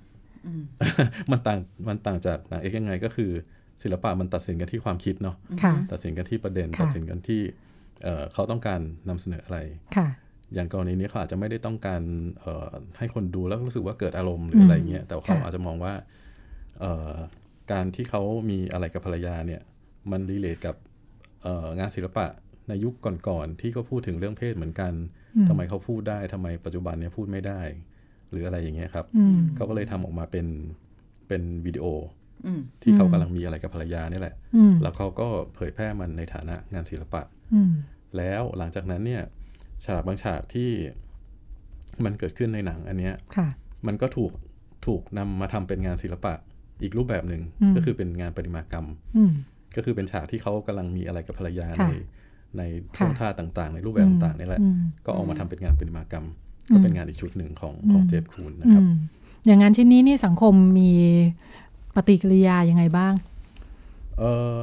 [1.30, 3.30] มันต่างมันต่างจากหนังเอกยังไงก็คือ
[3.82, 7.40] ศิลปะมันตัดสินกันที่ความคิดเนาะค่ะตัดสินกันที่ประเด็นค่ะตัดสินกันที่
[8.04, 9.58] เอ่อเขาต้องการนำเสนออะไร
[9.96, 10.08] ค่ะ
[10.54, 12.02] อย่างกรณีนี้เขาอาจจะไม่ได้ต้องการ
[12.40, 15.92] เอ่อให้คนดูแล้วรู้สึกว่าเกิดอารมณ์หรืออะไรเงี้ยแต่เขาค่ะอาจจะมองว่า
[16.80, 17.14] เอ่อ
[17.72, 19.60] การที่เขามีอะไรกับภรรยาเนี่ย
[20.10, 20.76] มันรีเลทกับ
[21.42, 22.26] เอ่องานศิลปะ
[22.70, 22.94] ในยุค
[23.28, 24.92] ก่อนๆที่ก็พูดถึงเรื่องเพศเหมือนกัน
[25.36, 27.60] อืมทำไมเขาพูดได้ทำไมปัจจุบันเนี้ยพูดไม่ได้
[28.30, 30.46] หรืออะไรอย่างเงี้ยครับอืมเขาก็เลยทำออกมาเป็น
[31.28, 31.86] เป็นวิดีโอ
[32.46, 37.22] อืมที่เขาอืมกำลังมีอะไรกับภรรยานี่แหละอืมแล้วเขาก็เผยแพร่มันในฐานะงานศิลปะ
[37.54, 37.70] อืม
[38.16, 39.22] แล้วหลังจากนั้นเนี่ย
[39.84, 40.70] ฉากบางฉากที่
[42.04, 43.48] มันเกิดขึ้นในหนังอันเนี้ยค่ะ
[43.86, 44.32] มันก็ถูก
[44.86, 46.34] ถูกนำมาทำเป็นงานศิลปะ
[46.82, 49.32] อีกรูปแบบหนึ่งอืมก็คือเป็นงานประติมากรรมอืม
[49.76, 51.94] ก็คือเป็นฉากที่เขากำลังมีอะไรกับภรรยาค่ะใน
[52.58, 52.62] ใน
[52.96, 56.26] ค่ะท่วงท่าต่างๆ ในรูปแบบต่างๆนี่แหละอืมก็ออกมาทำเป็นงานประติมากรรม
[56.70, 58.94] อืมก็เป็นงานอีกชุดหนึ่งของของอืมเจฟคูนนะครับอืม
[59.46, 60.92] อย่างงานชิ้นนี้นี่สังคมมี
[61.94, 63.12] ปฏิกิริยายังไงบ้าง
[64.18, 64.22] เอ
[64.54, 64.56] อ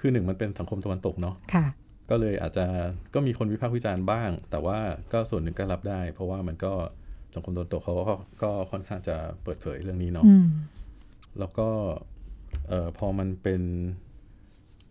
[0.00, 1.66] คือหนึ่งมันเป็นสังคมตะวันตกเนาะค่ะ
[2.10, 2.66] ก็เลยอาจจะ
[3.14, 4.78] ก็มีคนวิพากษ์วิจารณ์บ้าง แต่ว่า
[5.12, 6.72] ก็ส่วนหนึ่งก็รับได้ เพราะว่ามันก็
[7.34, 10.46] สังคมตะวันตกเขาก็ก็ค่อนข้างจะเปิดเผยเรื่องนี้เนาะอืม
[11.38, 11.68] แล้วก็
[12.68, 13.62] เอ่อพอมันเป็น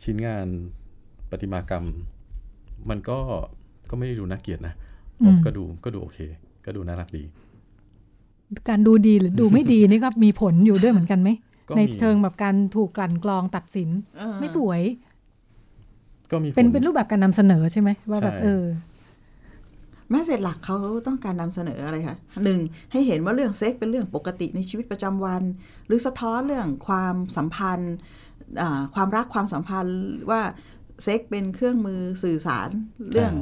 [0.04, 0.48] ชิ้นงาน
[1.30, 1.86] ประติมากรรม
[2.90, 3.18] มันก็
[3.90, 4.74] ก็ไม่ได้ดูน่าเกลียดนะ
[5.22, 6.20] อืมก็ดูก็ดูโอเค
[6.66, 7.24] ก็ดูน่ารักดี
[8.70, 11.30] การดูดีหรือดูไม่ดีนี่ก็มีผลอยู่ด้วยเหมือนกันไหม
[11.70, 14.82] ก็ในมีเชิงแบบการถูกกลั่นกรองตัดสินเออไม่สวย
[16.32, 18.66] ก็มีผลเป็นเป็นรูปแบบการนำเสนอใช่ไหมว่าแบบใช่เออ
[20.10, 22.60] แม่เสร็จหลักเขาต้องการนำเสนออะไรคะหนึ่ง
[22.92, 25.44] ให้เห็นว่าเรื่องเซ็กเป็นเรื่องปกติในชีวิตประจำวัน
[25.88, 27.96] หรือสะท้อนเรื่องความสัมพันธ์
[28.62, 30.42] อ่าความรักความสัมพันธ์ว่า
[31.04, 32.70] เซ็กเป็นเครื่องมือสื่อสาร
[33.12, 33.34] เรื่อง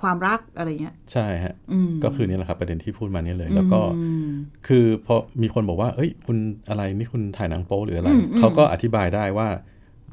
[0.00, 4.30] ความรักอะไรเงี้ย ใช่ฮะอืมก็คือนี่แหละครับประเด็นที่พูดมานี่เลย แล้วก็อืม
[4.66, 6.36] คือพอมีคนบอกว่า เอ้ย คุณ
[6.68, 9.48] อะไรนี่คุณถ่ายหนังโป๊หรืออะไรอืมอืมเขาก็อธิบายได้ว่า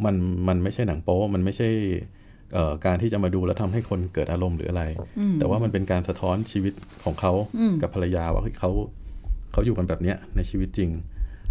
[0.06, 0.16] มัน
[0.48, 1.70] มันไม่ใช่หนังโป๊มันไม่ใช่
[2.54, 4.84] เอ่อการที่จะมาดูแล้วทำให้คนเกิดอารมณ์หรืออะไร
[5.20, 8.72] อืมแต่ว่ามันเป็นการสะท้อนชีวิตของเขาอืมกับภรรยาว่าเฮ้ยเขา
[9.52, 10.90] เขาอยู่กันแบบเนี้ยในชีวิตจริง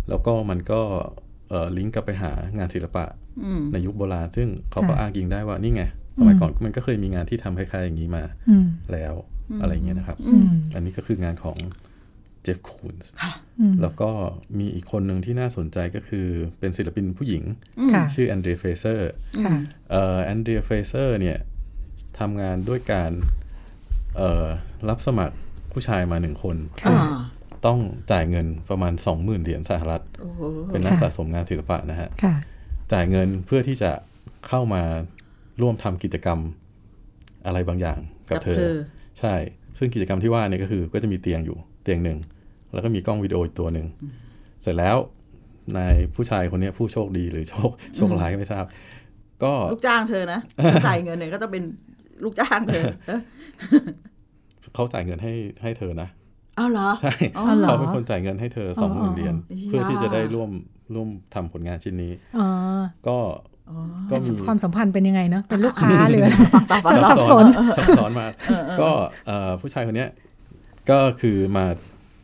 [0.08, 1.08] แล้วก็มันก็เอ่อ
[1.76, 3.04] ลิงก์กลับไปหางานศิลปะ
[3.44, 5.82] อืมในยุคโบราณ ซึ่งเขาก็ค่ะอ้างยิงได้ว่านี่ไง
[6.18, 9.14] สมัยก่อนมันก็เคยมีงานที่ทำคล้ายๆอย่างนี้มาอืมแล้ว
[9.60, 11.58] อะไรอย่างเงี้ยนะครับอืมอันนี้ก็คืองานของ
[12.42, 14.10] เจฟคูนส์ค่ะอืมแล้วก็
[14.58, 16.26] มีอีกคนหนึ่งที่น่าสนใจก็คือ
[16.58, 17.44] เป็นศิลปินผู้หญิง
[17.92, 19.10] ค่ะชื่อแอนเดรียเฟเซอร์
[19.44, 19.56] ค่ะ
[19.90, 21.38] เอ่อแอนเดรียเฟเซอร์เนี่ย
[22.18, 23.12] ทำงานด้วยการ
[24.16, 24.46] เอ่อ
[24.88, 25.36] รับสมัคร
[25.72, 27.18] ผู้ชายมาหนึ่งคนค่ะอ่า
[27.66, 27.78] ต้อง
[28.10, 32.34] จ่ายเงินประมาณ 20,000 เหรียญสหรัฐโอ้โหเป็นนักค่ะสะสมงานศิลปะนะฮะค่ะ
[32.92, 33.90] จ่ายเงินเพื่อที่จะ
[34.48, 34.82] เข้ามา
[35.62, 36.38] ร่วมทำกิจกรรม
[37.46, 37.98] อะไรบางอย่าง
[38.28, 38.76] กับกับเธอเธอ
[39.20, 39.34] ใช่
[39.78, 42.18] ซึ่งกิจกรรมที่ว่าเนี่ยก็คือ ก็จะมีเตียงอยู่เตียงหนึ่ง
[42.72, 43.86] แล้วก็มีกล้องวิดีโออีกตัวหนึ่ง
[44.62, 44.96] เสร็จแล้ว
[45.76, 48.64] นายผู้ชายคนเนี้ยผู้โชคดีหรือโชคโชคร้ายก็ไม่ทราบ
[49.42, 50.40] ก็ลูกจ้างเธอนะ
[50.86, 51.64] จ่ายเงินเนี่ยก็ต้องเป็น
[52.24, 53.20] ลูกจ้างเธอเออ
[54.74, 56.08] เขาจ่ายเงินให้ให้เธอนะ
[56.58, 60.50] อ้าวเหรอ ใช่อ๋อเหรอเขาเป็นคนจ่ายเงินให้เธอสองหมื่นเหรียญอ๋อเพื่อที่จะได้ร่วม
[60.94, 62.48] ร่วมทำผลงานชิ้นนี้อ๋อ
[63.08, 63.18] ก็
[64.10, 66.36] ก็มีความสัมพันธ์เป็นยังไงเนาะเป็นลูกค้าหรืออะไร
[66.70, 67.44] ต่อไปฉันสับสน
[67.76, 68.32] ซับซ้อนมาก
[68.80, 68.90] ก็
[69.26, 70.10] เอ่อผู้ชายคนเนี้ย
[70.90, 71.64] ก็คือมา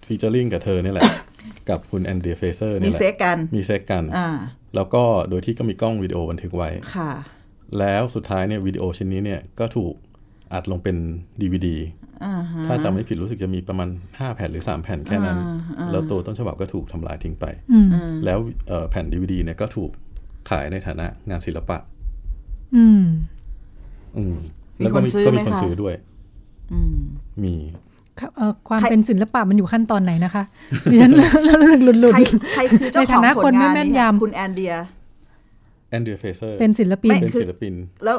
[0.06, 1.10] featuring กับเธอเนี่ยแหละ
[1.68, 4.28] กับคุณแอนเดรียเฟเซอร์มีเนี่ยแหละเซ็กกันมีเซ็กกันอ่า
[4.74, 7.12] แล้วก็โดยที่ก็มีกล้องวิดีโอบันทึกไว้ค่ะ
[7.78, 9.94] แล้วสุดท้ายเนี่ยวิดีโอชิ้นนี้เนี่ยก็ถูก
[10.52, 10.96] อัดลงเป็น
[11.40, 12.01] DVD อ่าฮะ
[12.68, 17.86] ถ้าจำไม่ผิดรู้สึกจะมีประมาณ 5 แผ่นหรือ 3 แผ่นแค่นั้นอ่าอ่าแล้วตัวต้นฉบับก็ถูกทำลายทิ้งไปอืม
[18.24, 19.90] แล้วเอ่อแผ่น DVD เนี่ยก็ถูก
[20.50, 21.78] ขายในฐานะงานศิลปะ
[22.76, 23.02] อืม
[24.16, 24.34] อืม
[24.78, 25.94] มีแล้วก็คนซื้อก็ไหมมีคนคะซื้อด้วย
[26.72, 26.96] อืม
[27.44, 27.54] มี
[28.20, 30.42] ครับเอ่อความใครเป็นศิลปะมันอยู่ขั้นตอนไหนนะคะ
[30.90, 32.20] ดิฉันแล้วรู้สึกหลุดหลุดใคร
[32.54, 34.74] ใครคือเจ้าของในฐานะผคนลไม่งานแม่นนี้ยำคุณแอนเดีย
[35.90, 38.18] แอนเดรียเฟเซอร์เป็นศิลปินไม่เป็นคือศิลปิน แล้ว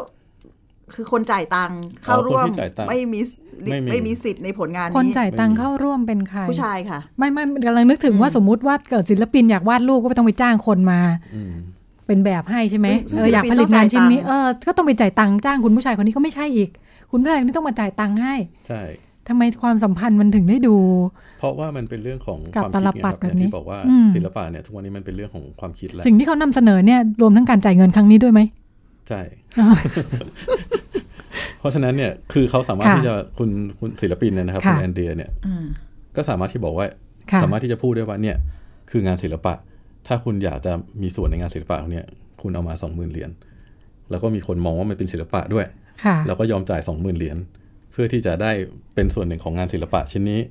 [0.93, 3.21] คือคนจ่ายตังค์เข้าอ๋อคนร่วมที่จ่ายตังค์ไม่มี
[3.63, 10.99] ไม่มีไม่มีสิทธิ์ในผลงานคนนี้จ่ายตังค์เข้าร่วมเป็นใคร ผู้ชายค่ะ ไม่ไม่กำลังนึกถึงว่าสมมุติว่าเกิดศิลปินอยากวาดรูปก็ไม่ต้องไปจ้างคนมา
[11.35, 11.53] อืม
[12.07, 16.69] เป็นแบบให้ใช่ไหมซึ่งเอออยากศิลปินผลิตงานชิ้นนี้ต้องจ่ายตังค์เออก็ต้องไปจ่ายตังค์จ้างคุณผู้ชายคนนี้ก็ไม่ใช่อีก
[17.11, 18.33] คุณผู้ชายคนนี้ต้องมาจ่ายตังค์ให้
[18.67, 18.81] ใช่
[19.29, 20.75] ทำไมความสัมพันธ์มันถึงได้ดู
[21.39, 28.41] เพราะว่ามันเป็นเรื่องของกับความตคิดลไงปัคดรับแบบอย่างนี้ที่บอกว่าอืมศิลปะเนี่ยทุกวันนี้มันเป็นเรื่องของความคิดแล้วสิ่งที่เขานำเสนอเนี่ยรวมทั้งการจ่ายเงินครั้งนี้ด้วยไหม
[29.09, 29.21] ใช่
[31.59, 35.65] เพราะฉะนั้นเนี่ยคือเขาสามารถค่ะที่จะคุณคุณศิลปินเนี่ยนะครับค่ะคุณแอนเดรียเนี่ยอืม
[36.15, 36.87] ก็สามารถที่บอกว่า
[37.31, 38.37] ค่ะสามารถที่จะพูดได้ว่าเนี่ย
[38.91, 39.53] คืองานศิลปะ
[40.07, 42.05] ถ้าคุณอยากจะมีส่วนในงานศิลปะเนี่ย
[42.41, 43.31] คุณเอามาสองหมื่นเหรียญ
[44.09, 45.65] แล้วก็มีคนมองว่ามันเป็นศิลปะด้วย
[46.03, 47.37] ค่ะแล้วก็ยอมจ่ายสองหมื่นเหรียญ
[47.91, 48.51] เพื่อที่จะได้
[48.95, 50.41] เป็นส่วนหนึ่งของงานศิลปะชิ้นนี้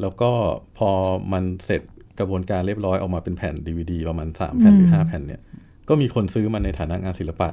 [0.00, 0.30] แล้วก็
[0.78, 0.90] พอ
[1.32, 1.82] มันเสร็จ
[2.18, 5.40] กระบวนการเรียบร้อยออกมาเป็นแผ่น DVD ประมาณสามแผ่นหรือห้าแผ่นเนี่ย
[5.88, 7.50] ก็มีคนซื้อมันในฐานะงานศิลปะ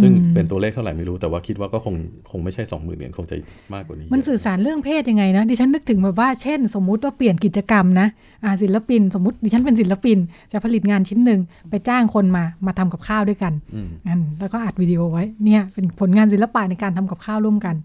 [0.00, 1.94] ซึ่งเป็นตัวเลขเท่าไหร่ไม่รู้แต่ว่าคิดว่าก็คง
[2.30, 3.36] คงไม่ใช่สองหมื่นเหรียญคงจะ
[3.74, 8.08] มากกว่านี้ มันสื่อสารเรื่องเพศยังไงนะดิฉันนึกถึงแบบว่าเช่น สมมุติว่าเปลี่ยนกิจกรรมนะ
[8.44, 10.18] อ่าศิลปิน สมมติดิฉันเป็นศิลปิน
[10.52, 17.76] จะผลิตงานชิ้นหนึ่งไปจ้างคนมามาทำกับข้าวด้วยกันอืมอันแล้วก็อัดวิดีโอไว้เนี่ยเป็นผลงานศิลปะในการทำกับข้าวร่วมกัน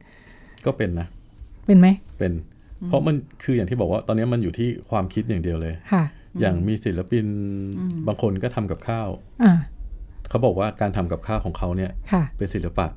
[0.66, 1.08] ก็เป็นนะ
[1.66, 1.88] เป็นไหม
[2.18, 2.34] เป็น
[2.88, 6.04] เพราะมันคืออย่างที่บอกว่าตอนนี้มันอยู่ที่ความคิดอย่างเดียวเลยค่ะ
[6.42, 7.26] อย่างมีศิลปิน
[8.08, 9.10] บางคนก็ทำกับข้าว
[9.44, 9.54] อ่า
[10.30, 12.88] เขาบอกว่าการทำกับข้าวของเขาเนี่ยค่ะเป็นศิลปะ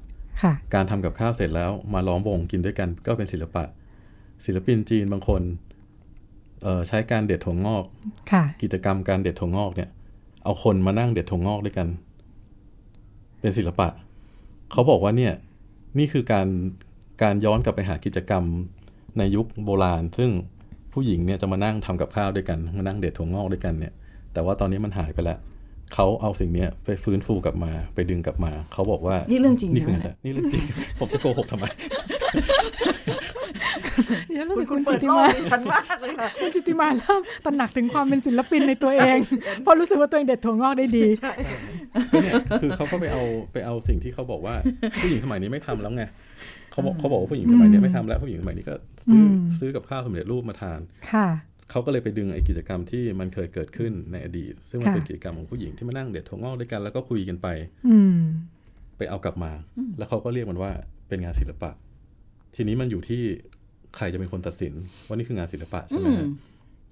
[0.42, 3.64] ค่ะการทำกับข้าวเสร็จแล้วมาล้อมวงกินด้วยกันก็เป็นศิลปะ
[4.44, 5.42] ศิลปินจีนบางคน
[6.62, 7.84] เอ่อใช้การเด็ดถั่วงอก
[8.32, 9.88] ค่ะกิจกรรมการเด็ดถั่วงอกเนี่ย
[10.44, 11.88] เอาคนมานั่งเด็ดถั่วงอกด้วยกัน
[13.40, 13.88] เป็นศิลปะ
[14.72, 15.32] เขาบอกว่าเนี่ย
[15.98, 16.48] นี่คือการ
[17.22, 18.44] การย้อนกลับไปหากิจกรรม
[19.18, 20.30] ในยุคโบราณ ซึ่ง
[20.92, 23.92] ผู้หญิงเนี่ยจะมานั่งทำกับข้าวด้วยกัน มานั่งเด็ดถั่วงอกด้วยกันเนี่ย
[24.32, 25.38] แต่ว่าตอนนี้มันหายไปแล้ว
[25.94, 30.62] เขาเอาสิ่งเนี้ยไปฟื้นฟูกลับมา ไปดึงกลับมา เขาบอกว่า นี่เรื่องจริงนี่ใช่คือไหมอะไรนี่เรื่องจริง
[30.98, 31.64] ผมจะโกหกทำไม
[34.28, 39.18] ดิฉันรู้คุณสึกคุคุณณเปิจิดติโลมากดิฉันมากเลยค่ะคุณจิติมาเริ่มตระหนักถึงความเป็นศิลปินในตัวเอง
[39.62, 41.06] เพราะรู้สึกว่าตัวเองเด็ดถั่วงอกได้ดี
[42.12, 43.22] เนี่ยคือเขาก็ไปเอา
[43.52, 44.54] ไปเอาสิ่งที่เขาบอกว่า
[45.00, 46.04] ผู้หญิงสมัยนี้ไม่ทำแล้วไง
[46.72, 50.80] เขาบอกเขาบอกว่าผู้หญิงสมัยนี้ไม่ทำแล้วผู้หญิงสมัยนี้ก็ซื้ออมซื้อกับข้าวสำเร็จรูปมาทาน
[51.12, 51.28] ค่ะ
[51.70, 57.48] เขาก็เลยไปดึงไอ้กิจกรรมที่มันเคยเกิดขึ้นในอดีต ซึ่งมันค่ะเป็นกิจกรรมของผู้หญิงที่มานั่งเด็ดถั่วงอกด้วยกันแล้วก็คุยกันไป
[57.88, 58.16] อืม
[58.96, 59.52] ไปเอากลับมา
[59.98, 60.72] แล้วเขาก็เรียกมันว่า
[61.08, 61.70] เป็นงานศิลปะ
[62.56, 63.22] ทีนี้มันอยู่ที่
[63.96, 64.74] ใครจะเป็นคนตัดสิน
[65.06, 66.49] ว่านี่คืองานศิลปะใช่ไหมฮะอืม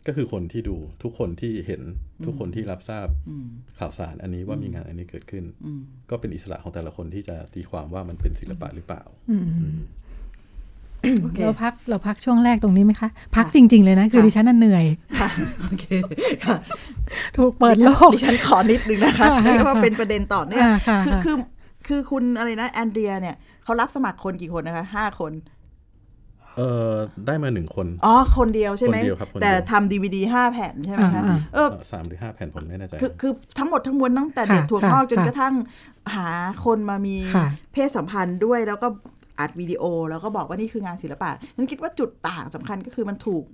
[0.09, 1.83] ก็คือคนที่ดูทุกคนที่เห็น
[2.27, 3.47] ทุกคนที่รับทราบอืม
[3.79, 9.45] ข่าวสารอันนี้ว่ามีงานอันนี้เกิดขึ้นอืมก็เป็นอิสระของแต่ละคนที่จะตีความว่ามันเป็นศิลปะหรือเปล่าอืม
[11.23, 14.85] โอเคเราพักเราพักช่วงแรกตรงนี้ไหมคะ พักจริง ๆ เลยนะ คือค่ะดิฉันน่ะเหนื่อย
[15.21, 15.29] ค่ะ
[15.63, 15.87] โอเค
[16.45, 16.57] ค่ะ
[17.37, 21.37] ถูกเปิดโลกดิฉันขอนิดนึงนะคะค่ะเรียกว่าเป็นประเด็นต่อเนื่องอ่าค่ะคือค่ะคือ
[21.89, 25.33] คือคุณอะไรนะแอนเดรียเนี่ยเขารับสมัครคนกี่คนนะคะห้าคน
[26.59, 26.93] เออ
[27.27, 35.55] ได้มาหนึ่งคน อ๋อ คนเดียวใช่ไหมคนเดียวครับคนเดียวแต่ทำดีวดีห้าแผ่นใช่ไหมคะอ่าเออเอ่อสามหรือห้าแผ่นผมไม่แน่ใจคือคือทั้งหมดทั้งมวลตั้งแต่ค่ะเด็กถั่วงอกค่ะจนค่ะกระทั่ง
[36.15, 36.29] หา
[36.65, 38.89] คนมามีค่ะเพศสัมพันธ์ด้วยแล้วก็
[39.41, 43.45] อัดวิดีโอ แล้วก็บอกว่านี่คืองานศิลปะฉันคิดว่าจุดต่างสำคัญก็คือมันถูก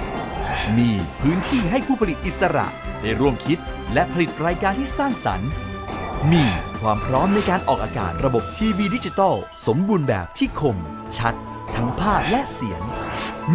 [0.79, 2.67] มีพื้นที่ให้ผู้ผลิตอิสระ
[3.03, 3.59] ได้ร่วมคิด
[3.93, 5.51] และผลิตรายการที่สร้างสรรค์
[6.33, 6.45] มี
[6.81, 9.35] ความพร้อมในการออกอากาศระบบทีวีดิจิตอล
[9.67, 10.77] สมบูรณ์แบบที่คม
[11.19, 11.35] ชัด
[11.77, 12.83] ทั้งภาพและเสียง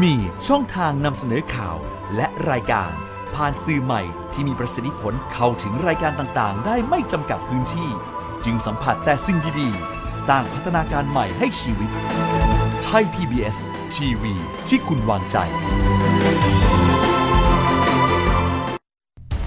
[0.02, 0.14] มี
[0.48, 1.78] ช่องทางนำเสนอข่าว
[2.16, 2.92] และรายการ
[3.36, 4.02] ผ่านสื่อใหม่
[4.34, 7.90] ที่มีประสิทธิผลเข้าถึงรายการต่างๆ ได้ไม่จำกัดพื้นที่
[8.46, 11.90] จึงสัมผัสแต่สิ่งดีๆ สร้างพัฒนาการใหม่ให้ชีวิต
[12.84, 13.58] ไทย PBS
[13.96, 14.34] ทีวี
[14.68, 15.38] ที่คุณวางใจ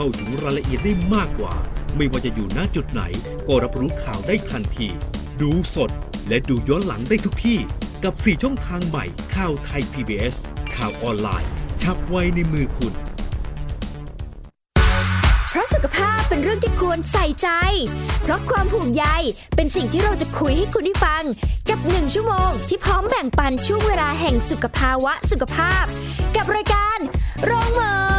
[0.00, 1.54] เข้าถึงรายละเอียดได้มากกว่า
[1.96, 3.02] ไม่ว่าจะอยู่ณจุดไหน
[3.48, 4.88] ก็รับรู้ข่าวได้ทันที
[5.40, 5.90] ดูสด
[6.28, 7.58] และดูย้อนหลังได้ทุกที่
[8.04, 10.36] กับ 4 ช่องทางใหม่ข่าวไทย PBS
[10.76, 11.50] ข่าวออนไลน์
[11.82, 12.92] ชับไว้ในมือคุณ
[15.50, 17.48] เพราะสุขภาพเป็นเรื่องที่ควรใส่ใจ
[18.22, 19.04] เพราะความห่วงใย
[19.56, 21.24] เป็นสิ่งที่เราจะคุยให้คุณได้ฟัง
[21.70, 25.84] กับหนึ่งชั่วโมงที่พร้อมแบ่งปันช่วงเวลาแห่งสุขภาวะสุขภาพ
[26.36, 26.98] กับรายการ
[27.44, 28.17] โรงหมอ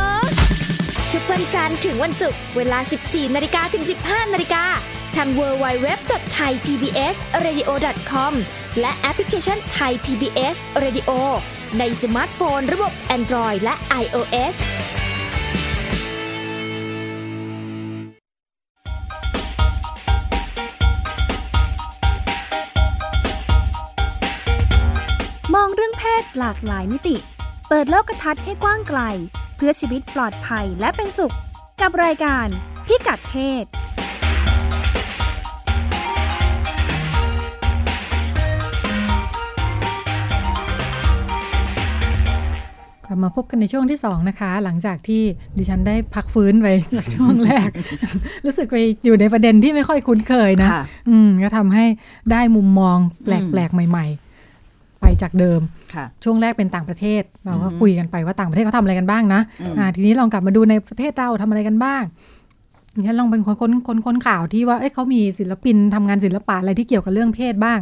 [1.13, 4.63] ทุกวันจันทร์ถึงวันศุกร์เวลา 14นาฬิกาถึง 15นาฬิกา
[5.15, 8.33] ทาง www.thaipbsradio.com
[8.79, 11.09] และแอปพลิเคชัน Thai PBS Radio
[11.79, 14.55] ในสมาร์ทโฟนระบบ Android และ iOS
[25.53, 27.15] มองเรื่องเพศหลากหลายมิติ
[27.69, 29.01] เปิดโลกทัศน์ให้กว้างไกล
[29.61, 31.35] เพื่อชีวิตปลอดภัยและเป็นสุข
[31.81, 32.47] กับรายการ
[32.87, 33.65] พิกัดเพศ
[43.05, 45.23] กลับมาพบกันในช่วงที่ 2 นะคะ หลังจากที่
[45.57, 46.67] ดิฉันได้พักฟื้นไป
[46.97, 47.69] จากช่วงแรก
[48.45, 51.85] รู้สึกไปอยู่ในประเด็นที่ไม่ค่อยคุ้นเคยนะค่ะอืมก็ทำให้
[52.31, 54.28] ได้มุมมองแปลกๆ ใหม่ๆไป
[55.21, 55.61] จากเดิม
[55.93, 62.03] ค่ะช่วงแรกเป็นต่างประเทศ เราก็อืมคุยกันไปว่าต่างประเทศเขาทำอะไรกันบ้างนะอืมอ่าทีนี้ลองกลับมาดูในประเทศเราทำอะไรกันบ้าง
[63.07, 67.79] ฉันลองเป็นคนค้นค้นค้นข่าวที่ว่าเอ้ยเขามีศิลปินทำงานศิลปะอะไรที่เกี่ยวกับเรื่องเพศบ้าง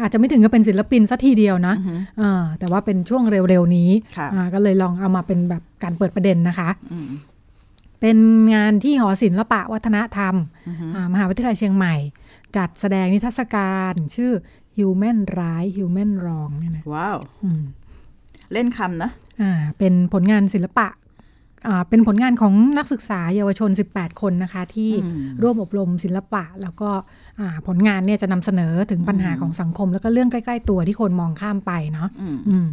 [0.00, 7.08] อาจจะไม่ถึงกับเป็นศิลปินสัทีเดียวนะอือฮึอ่าแต่ว่าเป็นช่วงเร็วๆนี้ค่ะอ่าก็เลยลองเอามาเป็นแบบการเปิดประเด็นนะคะอืม
[8.00, 8.16] เป็น
[8.54, 10.34] งานที่หอศิลปะวัฒนธรรม
[10.68, 11.94] อือฮึอ่ามหาวิทยาลัยเชียงใหม่
[12.56, 14.32] จัดแสดงนิทรรศการ ชื่อ
[14.78, 17.62] Human Right Human Wrong เนี่ยนะว้าวอืม
[18.52, 19.10] เล่นคำนะ
[19.42, 20.88] อ่าเป็นผลงานศิลปะ
[21.68, 26.90] อ่าเป็นผลงานของนักศึกษาเยาวชน 18 คนนะคะ ที่อืมร่วมอบรมศิลปะ แล้วก็
[27.40, 32.68] อ่าผลงานเนี่ยจะนำเสนอถึงปัญหาของสังคม แล้วก็เรื่องใกล้ ๆ ตัวที่คนมองข้ามไปเนาะอืมอืม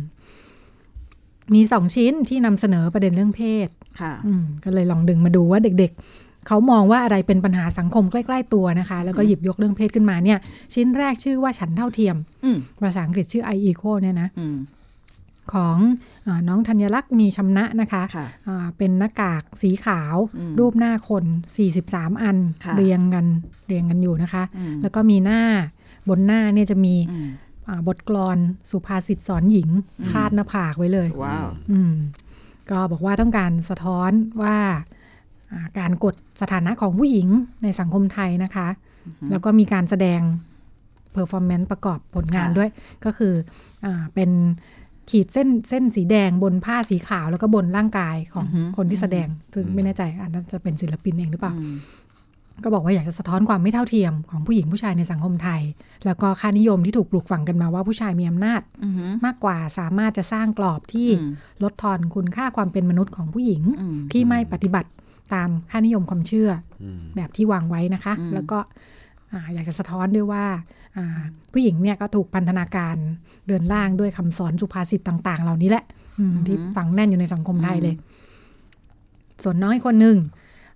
[1.54, 3.70] มีสองชิ้นที่นำเสนอประเด็นเรื่องเพศ
[4.02, 10.40] ค่ะอืมก็เลยลองดึงมาดูว่าเด็กๆ เขามองว่าอะไรเป็นปัญหาสังคมใกล้ ๆ ตัวนะคะ แล้วก็หยิบยกเรื่องเพศขึ้นมาเนี่ย
[10.74, 14.58] ชิ้นแรกชื่อว่าฉันเท่าเทียมอืมภาษาอังกฤษชื่อ I equal เนี่ยนะอืม
[15.54, 15.78] ของ
[16.28, 21.26] อาน้องธัญลักษณ์มีชำนะนะคะค่ะอ่าเป็นหน้ากากสีขาวอืมรูปหน้าคน
[21.74, 23.26] 43 อันค่ะเรียงกัน
[23.68, 25.42] เรียงกันอยู่นะคะอืมแล้วก็มีหน้า
[26.10, 27.30] บนหน้าเนี่ยจะมีอืม
[27.68, 28.38] อ่าบทกลอน
[28.70, 29.70] สุภาษิตสอนหญิง
[30.12, 31.94] คาดหน้าผากไว้เลยว้าวอืม
[32.72, 34.12] ก็บอกว่าต้องการสะท้อน
[34.44, 35.03] ว่าอ่า
[35.80, 37.28] การกดสถานะของผู้หญิง
[37.64, 38.68] ในสังคมไทยนะคะ
[39.32, 40.22] แล้วก็มีการแสดง
[41.14, 42.70] performance ประกอบผลงานค่ะด้วย
[43.06, 43.34] ก็คือ
[43.86, 44.30] อาเป็น
[45.10, 48.46] ขีดเส้นเส้นสีแดงบนผ้าสีขาวแล้วก็บนร่างกายของ
[48.78, 51.78] คนที่แสดง ซึ่งไม่แน่ใจอันนั้นจะเป็นศิลปินเองหรือเปล่าอืม
[52.64, 55.62] ก็บอกว่าอยากจะสะท้อนความไม่เท่าเทียมของผู้หญิงผู้ชายในสังคมไทย
[56.06, 61.32] แล้วก็ค่านิยมที่ถูกปลูกฝังกันมาว่าผู้ชายมีอำนาจอือหือมากกว่าสามารถจะสร้างกรอบที่อืม
[61.64, 64.90] ลดทอนคุณค่าความเป็นมนุษย์ของผู้หญิงอืมที่ไม่ปฏิบัติ
[65.34, 66.50] ตามค่านิยมความเชื่อ
[66.84, 68.60] อืมแบบที่วางไว้นะคะอืมแล้วก็
[69.32, 70.46] อ่าอยากจะสะท้อนด้วยว่า
[70.98, 71.20] อ่า
[71.52, 72.96] ผู้หญิงเนี่ยก็ถูกพันธนาการ
[73.48, 75.84] เดินล่างด้วยคำสอนสุภาษิตต่าง ๆ เหล่านี้แหละ
[76.20, 77.96] อืมที่ฝังแน่นอยู่ในสังคมไทยเลย
[79.44, 80.18] ส่วนน้อยคนหนึ่ง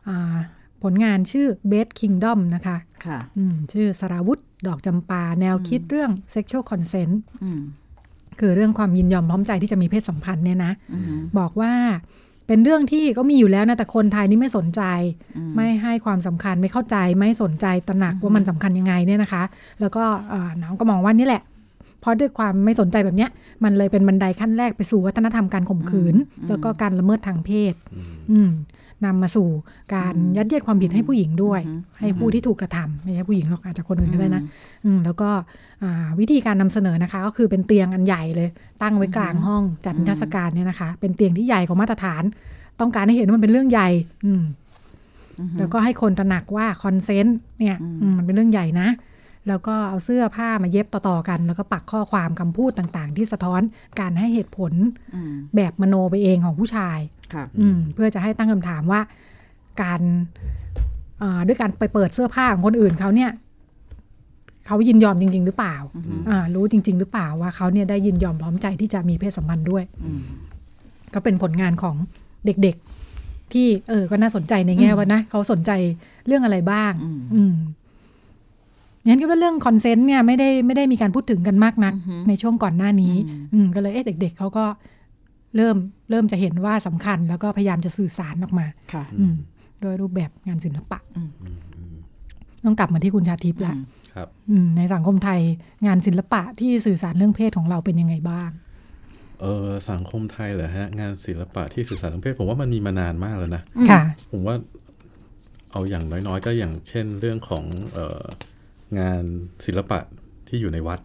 [0.08, 0.36] อ่า
[0.84, 7.62] ผลงานชื่อ Best Kingdom นะคะค่ะอืมชื่อสราวุธดอกจำปา แนวคิดเรื่อง sexual consent อืม
[8.40, 11.06] คือเรื่องความยินยอมพร้อมใจที่จะมีเพศสัมพันธ์เนี่ยนะอืม
[11.40, 11.74] บอกว่า
[12.48, 14.82] เป็นเรื่องที่ก็มีอยู่แล้วนะแต่คนไทยนี่ไม่สนใจ
[15.38, 19.44] อืมไม่ให้ความสำคัญไม่เข้าใจไม่สนใจตระหนักว่ามันสำคัญยังไงเนี่ยนะคะ
[19.82, 21.44] แล้วก็เอ่อน้องก็มองว่านี่แหละ
[22.02, 23.30] เพราะด้วยความไม่สนใจแบบเนี้ย
[23.64, 26.16] มันเลยเป็นบันไดขั้นแรกไปสู่วัฒนธรรมการข่มขืน
[26.50, 27.74] แล้วก็การละเมิดทางเพศ
[28.32, 28.50] อืม
[29.06, 29.50] นำมาสู่
[29.96, 31.62] การยัดเยียดความผิดให้ผู้หญิงด้วย
[32.00, 34.44] ให้ผู้ที่ถูกกระทำไม่ใช่ผู้หญิงหรอกอาจจะคนอื่นก็ได้นะ
[34.86, 35.30] อืมแล้วก็
[35.84, 38.50] อ่าวิธีการนำเสนอนะคะ ก็คือเป็นเตียงอันใหญ่เลย
[38.82, 42.24] ตั้งไว้กลางห้องจัดนิทรรศการเนี่ยนะคะ เป็นเตียงที่ใหญ่กว่ามาตรฐาน
[42.80, 43.90] ต้องการให้เห็นว่ามันเป็นเรื่องใหญ่
[44.26, 44.44] อืม
[45.60, 48.88] แล้วก็ให้คนตระหนักว่าคอนเซนต์เนี่ยอืมมันเป็นเรื่องใหญ่นะ
[49.48, 53.62] แล้วก็เอาเสื้อผ้ามาเย็บต่อๆกัน แล้วก็ปักข้อความคำพูดต่างๆ ที่สะท้อน
[54.00, 54.74] การให้เหตุผล
[55.16, 57.00] อืมแบบมโนไปเองของผู้ชาย
[57.34, 59.02] ครับอืมเพื่อจะให้ตั้งคำถามว่า
[59.82, 60.02] การ
[61.22, 63.32] อ่าด้วยการไปเปิดเสื้อผ้าของคนอื่นเขาเนี่ย
[64.68, 65.76] เขายินยอมจริง ๆ หรือเปล่า
[66.30, 70.22] อ่า รู้จริง ๆ หรือเปล่าว่าเขาเนี่ยได้ยินยอมพร้อมใจที่จะมีเพศสัมพันธ์ด้วยอืม
[71.14, 71.96] ก็เป็นผลงานของ
[72.46, 75.72] เด็กๆ ที่เออก็น่าสนใจในแง่ว่านะเขาสนใจ
[76.26, 77.54] เรื่องอะไรบ้าง อืมอืม
[79.08, 81.94] งั้นคิดว่าเรื่องคอนเซนต์เนี่ยไม่ได้ไม่ได้มีการพูดถึงกันมากนัก
[82.28, 83.16] ในช่วงก่อนหน้านี้
[83.54, 84.66] อืมก็เลยเอ๊ะเด็ก ๆเขาก็
[85.56, 85.76] เริ่ม
[86.10, 89.36] เริ่มจะเห็นว่าสำคัญ แล้วก็พยายามจะสื่อสารออกมาค่ะอืม
[89.82, 91.30] โดยรูปแบบงานศิลปะอืม
[92.66, 93.74] ต้องกลับมาที่คุณชาทิพย์ละ
[94.14, 95.40] ครับอืมในสังคมไทย
[95.86, 98.50] งานศิลปะที่สื่อสารเรื่องเพศของเราเป็นยังไงบ้าง
[99.42, 104.02] เออสังคมไทยเหรอฮะ งานศิลปะที่สื่อสารทางเพศผมว่ามันมีมานานมากแล้วนะค่ะ
[104.32, 104.56] ผมว่า
[105.72, 108.22] เอาอย่างน้อยๆ ก็อย่างเช่นเรื่องของเออ
[109.00, 109.24] งาน
[109.66, 110.00] ศิลปะ
[110.48, 111.00] ที่อยู่ในวัด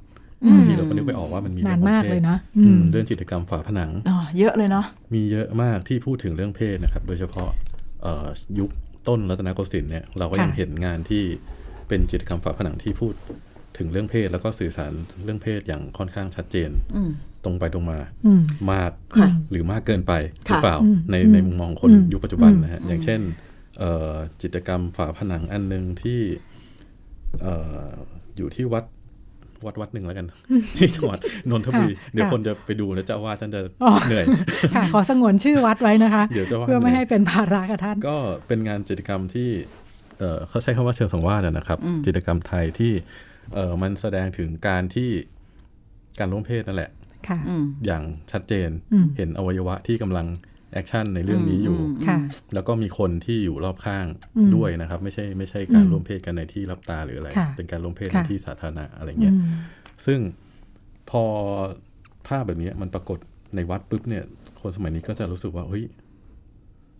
[0.53, 7.51] บางทีเราก็นึกไปออกว่ามันมีนานรื่องของมากพศเลยนะอือืมมเรื่องจิตรกรรมฝาผนังอ๋อเยอะเลยเนาะมีเยอะมากที่พูดถึงเรื่องเพศนะครับ โดยเฉพาะ
[8.03, 8.28] เอ่อ
[8.59, 8.70] ยุค
[9.09, 11.24] ต้นรัตนโกสินทร์เนี่ยเราก็ยังค่ะเห็นงานที่
[11.89, 13.14] เป็นจิตรกรรมฝาผนังที่พูด
[13.78, 14.93] ถึงเรื่องเพศแล้วก็สื่อสาร
[15.24, 17.11] เรื่องเพศอย่างค่อนข้างชัดเจนอืม
[17.45, 20.12] ตรงไปตรงมาอืมมากค่ะหรือมากเกินไป
[20.47, 23.20] หค่ะรือเปล่าอืมในอืมในมุมมองคนอืมยุคปัจจุบันอืมนะฮะอย่างเช่น
[23.78, 26.20] เอ่อจิตรกรรมฝาผนังอันหนึ่งที่
[26.51, 27.55] เอ่
[27.89, 27.91] อ
[28.37, 28.85] อยู่ที่วัด
[29.66, 30.26] วัดวัดหนึ่งแล้วกัน
[30.76, 31.18] ที่จังหวัด
[31.51, 34.24] นนทบุรีค่ะเดี๋ยวค่ะคนจะไปดูแล้วเจ้าอาว่าสท่านจะอ๋อเหนื่อย
[34.74, 38.16] ค่ะขอสงวนชื่อวัดไว้นะคะ เดี๋ยวจะว่าเพื่อไม่ให้เป็นภาระกับท่าน ก็
[38.47, 39.51] เป็นงานจิตรกรรมที่
[40.18, 42.93] เอ่อเขาใช้คำว่าเชิงสังวาสอะนะครับอืมจิตรกรรมไทยที่
[43.55, 45.11] เอ่อมันแสดงถึงการที่
[46.18, 46.91] การร่วมเพศนั่นแหละ
[47.28, 48.03] ค่ะอืมอย่าง
[48.33, 50.26] ชัดเจนอืมเห็นอวัยวะที่กำลัง
[50.72, 52.18] action ในเรื่องนี้อยู่อืมค่ะ
[52.54, 54.06] แล้วก็มีคนที่อยู่รอบข้าง
[54.36, 59.36] อืมด้วยนะครับ ไม่ใช่ไม่ใช่การอืมร่วมเพศกันในที่ลับตาหรืออะไรค่ะเป็นการร่วมเพศค่ะในที่สาธารณะอะไรเงี้ยอืม
[60.06, 60.18] ซึ่ง
[61.10, 61.24] พอ
[62.28, 63.18] ภาพแบบนี้มันปรากฏ
[63.56, 64.24] ในวัดปุ๊บเนี่ย
[64.60, 65.84] คนสมัยนี้ก็จะรู้สึกว่าเฮ้ย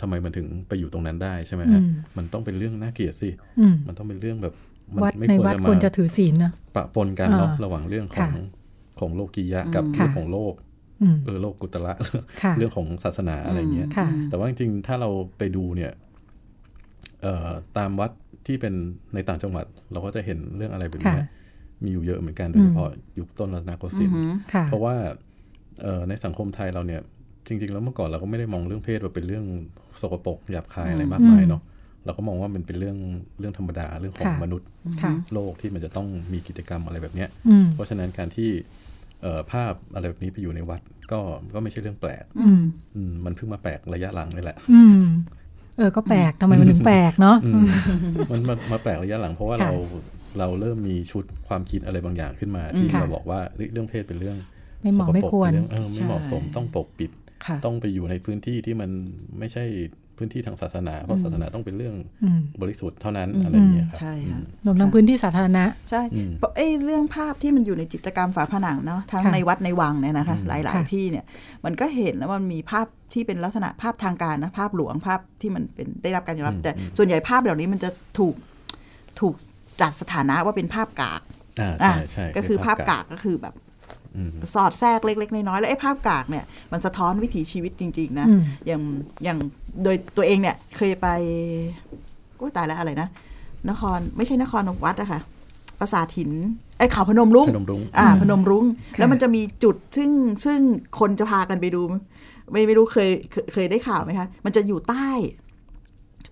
[0.01, 4.55] ทำไมมันถึงไปอยู่ตรงนั้นได้ใช่ไหมฮะอืมมันต้องเป็นเรื่องน่าเกลียดสิอืมมันต้องเป็นเรื่องแบบ
[4.95, 8.29] มัวัดไม่ในควรวัดจะควรมาจะถือศีลนะปะปนกันเนาะอ่าระหว่างเรื่องของค่ะ
[9.01, 10.72] ของโลกียะกับค่ะเรื่องของโลกอืม
[11.25, 11.93] เออโลกกุตละ
[12.43, 15.93] ค่ะเรื่องของศาสนาอะไรเงี้ยค่ะแต่ว่าจริงๆถ้าเราไปดูเนี่ย
[17.23, 18.11] เอ่อตามวัด
[18.47, 18.75] ที่เป็น
[19.15, 21.27] ในต่างจังหวัด เราก็จะเห็นเรื่องอะไรแบบเนี้ยค่ะ
[21.85, 22.89] มีอยู่เยอะเหมือนกันโดยเฉพาะ
[23.19, 24.19] ยุคต้นรัตนโกสินทร์
[24.53, 24.95] ค่ะเพราะว่า
[25.83, 27.01] เอ่อในสังคมไทยเราเนี่ย
[27.47, 29.45] จริง ๆ แล้วเมื่อก่อนเราก็ไม่ได้มองเรื่องเพศว่าเป็นเรื่อง
[30.01, 31.63] สกปรกหยาบคายอะไรมากมายเนาะ
[32.05, 32.97] เราก็มองว่ามันเป็นเรื่อง
[33.41, 34.69] เรื่องธรรมดาเรื่องของค่ะมนุษย์
[35.03, 38.82] ค่ะโลกที่มันจะต้องมีกิจกรรมอะไรแบบเนี้ยอืมเพราะฉะนั้นการที่เอ่อ
[39.53, 40.81] ภาพอะไรแบบนี้ไปอยู่ในวัด
[41.13, 41.19] ก็
[41.55, 42.61] ก็ไม่ใช่เรื่องแปลกอืม
[42.95, 45.01] อืมมันเพิ่งมาแปลกระยะหลังนี่แหละอืม
[45.77, 47.65] เออก็แปลกทำไมมันถึงแปลกเนาะอืม
[48.31, 49.73] มันมามาแปลกระยะหลังเพราะว่าค่ะเรา
[50.39, 54.37] เราเริ่มมีชุดความคิดอะไรบางอย่างขึ้นมา ที่ค่ะเราบอกว่าเฮ้ยเรื่องเพศเป็นเรื่อง
[54.83, 57.11] ไม่เหมาะสกปไม่ควรเป็นเรื่องเออไม่เหมาะสมใช่ต้องปกปิด
[57.47, 58.91] ค่ะต้องไปอยู่ในพื้นที่ที่มัน
[59.39, 59.65] ไม่ใช่
[60.19, 61.95] พื้นที่ทางศาสนา เพราะศาสนาต้องเป็นเรื่อง
[62.25, 71.25] อืมบริสุทธิ์เท่านั้นอืมอะไรอย่างเงี้ยครับใช่ค่ะรวมทั้งพื้นที่สาธารณะ ใช่อืมเพราะไอ้เรื่องภาพที่มันอยู่ในจิตรกรรมฝาผนังเนาะทั้งค่ะในวัดในวังเนี่ยนะคะอืมหลายค่ะๆที่เนี่ย
[71.65, 78.35] มันก็เห็นแล้วมันมีภาพที่เป็นลักษณะภาพทางการนะภาพหลวงภาพที่มันเป็นได้รับการยอมรับ แต่ส่วนใหญ่ภาพเหล่านี้มันจะถูก
[79.21, 79.35] ถูก
[79.81, 81.21] จัดสถานะว่าเป็นภาพกาก
[81.61, 83.72] อ่าอะใช่ใช่ก็คือภาพกากก็คือแบบอืม
[84.55, 88.83] สอดแทรกเล็ก ๆ น้อยๆแล้วไอ้ภาพกากเนี่ยมันสะท้อนวิถีชีวิตจริง ๆ นะอืมอย่าง
[89.25, 89.39] อย่าง
[89.85, 91.09] โดยตัวเองเนี่ยเคยไป
[92.39, 93.09] ก็ตายแล้วอะไรนะ
[93.71, 95.21] นครไม่ใช่นครวัดอะค่ะ
[95.81, 96.31] ปราสาทหิน
[96.79, 100.11] ไอ้เขาพนมรุ้งพนมรุ้งอ่าพนมรุ้งค่ะแล้วมันจะมีจุดซึ่ง
[100.45, 100.59] ซึ่ง
[100.99, 101.83] คนจะพากันไปดู
[102.51, 105.09] ไม่ไม่รู้เคยเคยเคยได้ข่าวไหมคะมันจะอยู่ใต้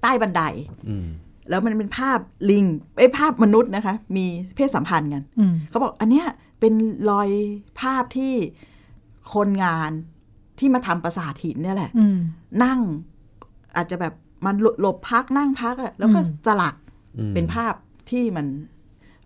[0.02, 0.42] ใต้บันได
[0.88, 1.06] อืม
[1.50, 2.18] แล้วมันเป็นภาพ
[2.50, 2.64] ลิง
[2.98, 4.24] ไอ้ยภาพมนุษย์นะคะ มี
[4.56, 6.26] เพศสัมพันธ์กันอืมเขาบอกอันเนี้ย
[6.60, 6.74] เป็น
[7.10, 7.30] รอย
[7.80, 8.34] ภาพที่
[9.34, 9.90] คนงาน
[10.58, 12.18] ที่มาทำปราสาทหินเนี่ยแหละอืม
[12.64, 12.80] นั่ง
[13.76, 14.14] อาจจะแบบ
[14.46, 16.74] มันหลบหลบพักนั่งพักอะแล้วก็อืมสลัก
[17.18, 17.74] อืมเป็นภาพ
[18.10, 18.46] ที่มัน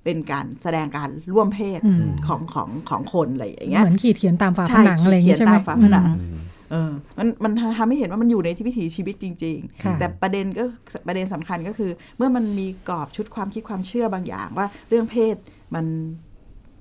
[0.04, 6.36] เป็นการแสดงการร่วมเพศอืมของของของคนอะไรอย่างเงี้ยเหมือนขีดเขียนตามฝาผใช่นังอะไรอย่างขีงี้ดใช่เขีไหยมนตามฝาผนังอืม
[6.70, 10.64] เออมันมันทำให้เห็นว่ามันอยู่ในที่วิถีชีวิตจริงค่ะๆแต่ประเด็นก็
[11.06, 15.36] ประเด็นสำคัญก็คือ เมื่อมันมีกรอบชุดความคิดความเชื่อบางอย่างว่าเรื่องเพศ
[15.74, 15.86] มัน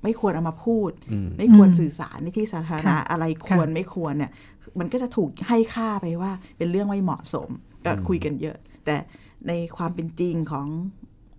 [0.03, 4.31] ไม่ควรเอามาพูดอืมไม่ควรอืมสื่อสารในที่สาธารณะค่ะอะไรควรไม่ควรเนี่ย
[4.79, 7.49] มันก็จะถูกให้ค่าไปว่าเป็นเรื่องไม่เหมาะสม
[7.85, 8.95] ก็คุยกันเยอะ แต่
[9.47, 10.67] ในความเป็นจริงของ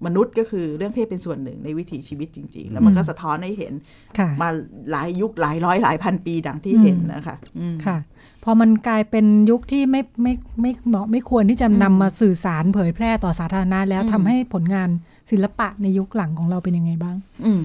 [0.06, 3.74] มนุษย์ก็คือเรื่องเพศเป็นส่วนหนึ่งในวิถีชีวิตจริง ๆ แล้วมันก็สะท้อนให้เห็น
[4.18, 4.48] ค่ะมา
[4.90, 7.98] หลายยุคหลายร้อยหลายพันปีดังที่อืมเห็นนะคะอืมค่ะ
[8.44, 14.88] พอมันกลายเป็นยุคที่ไม่ไม่ไม่เหมาะไม่ควรที่จะนำมาสื่อสารเผยแพร่ต่อสาธารณะแล้วอืมทำให้ผลงาน
[15.30, 17.60] ศิลปะในยุคหลังของเราเป็นยังไงบ้าง อืม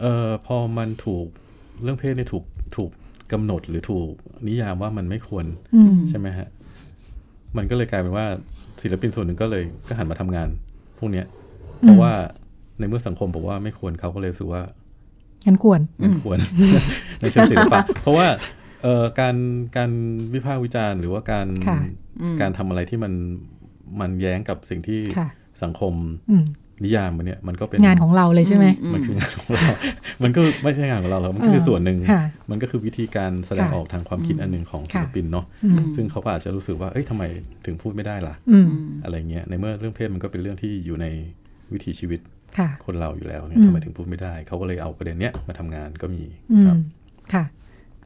[0.00, 1.26] เอ่อพอมันถูก
[1.82, 2.44] เรื่องเพศเนี่ยถูก
[2.76, 2.90] ถูก
[3.32, 4.10] กำหนดหรือถูก
[4.48, 5.44] นิยามว่ามันไม่ควร
[5.74, 6.48] อืมใช่ไหมฮะ
[7.56, 8.26] มันก็เลยกลายเป็นว่า
[8.82, 10.48] ศิลปินส่วนหนึ่งก็เลยก็หันมาทำงาน
[10.98, 11.26] พวกเนี้ย
[11.80, 12.12] เพราะว่า
[12.78, 14.62] ในเมื่อสังคมบอกว่าไม่ควรเขาก็เลยรู้สึกว่า
[15.46, 16.38] งั้นควรมันควร
[17.20, 18.26] ในเชิงศิลปะเพราะว่า
[18.82, 19.36] เอ่อการ
[19.76, 19.90] การ
[20.34, 21.78] วิพากษ์วิจารณ์ หรือว่าการค่ะ
[22.40, 23.12] การทำอะไรที่มัน
[24.00, 25.28] มันแย้งกับสิ่งที่ค่ะ
[25.62, 25.94] สังคม
[26.30, 26.44] อืม
[26.84, 29.66] นิยามมันเนี่ยมันก็เป็นงานของเราเลยใช่ไหมมันคืองานของเรา
[30.22, 37.24] มันก็ไม่ใช่งานของเราหรอกมันก็คือเออส่วนหนึ่งค่ะมันก็คือวิธีการแสดงค่ะออกทางความคิดอันหนึ่งของศิค่ะลปินเนาะอืมซึ่งเขาก็อาจจะรู้สึกว่าเอ้ยทำไม
[37.66, 38.68] ถึงพูดไม่ได้ล่ะอืม
[39.04, 41.06] อะไรเงี้ยในเมื่อเรื่องเพศมันก็เป็นเรื่องที่อยู่ใน
[41.72, 42.20] วิถีชีวิต
[42.58, 46.22] ค่ะคนเราอยู่แล้วเนี่ยอืมทำไมถึงพูดไม่ได้ เขาก็เลยเอาประเด็นเนี้ยมาทำงานก็มี
[46.52, 46.78] อืครัมบ
[47.34, 47.44] ค่ะ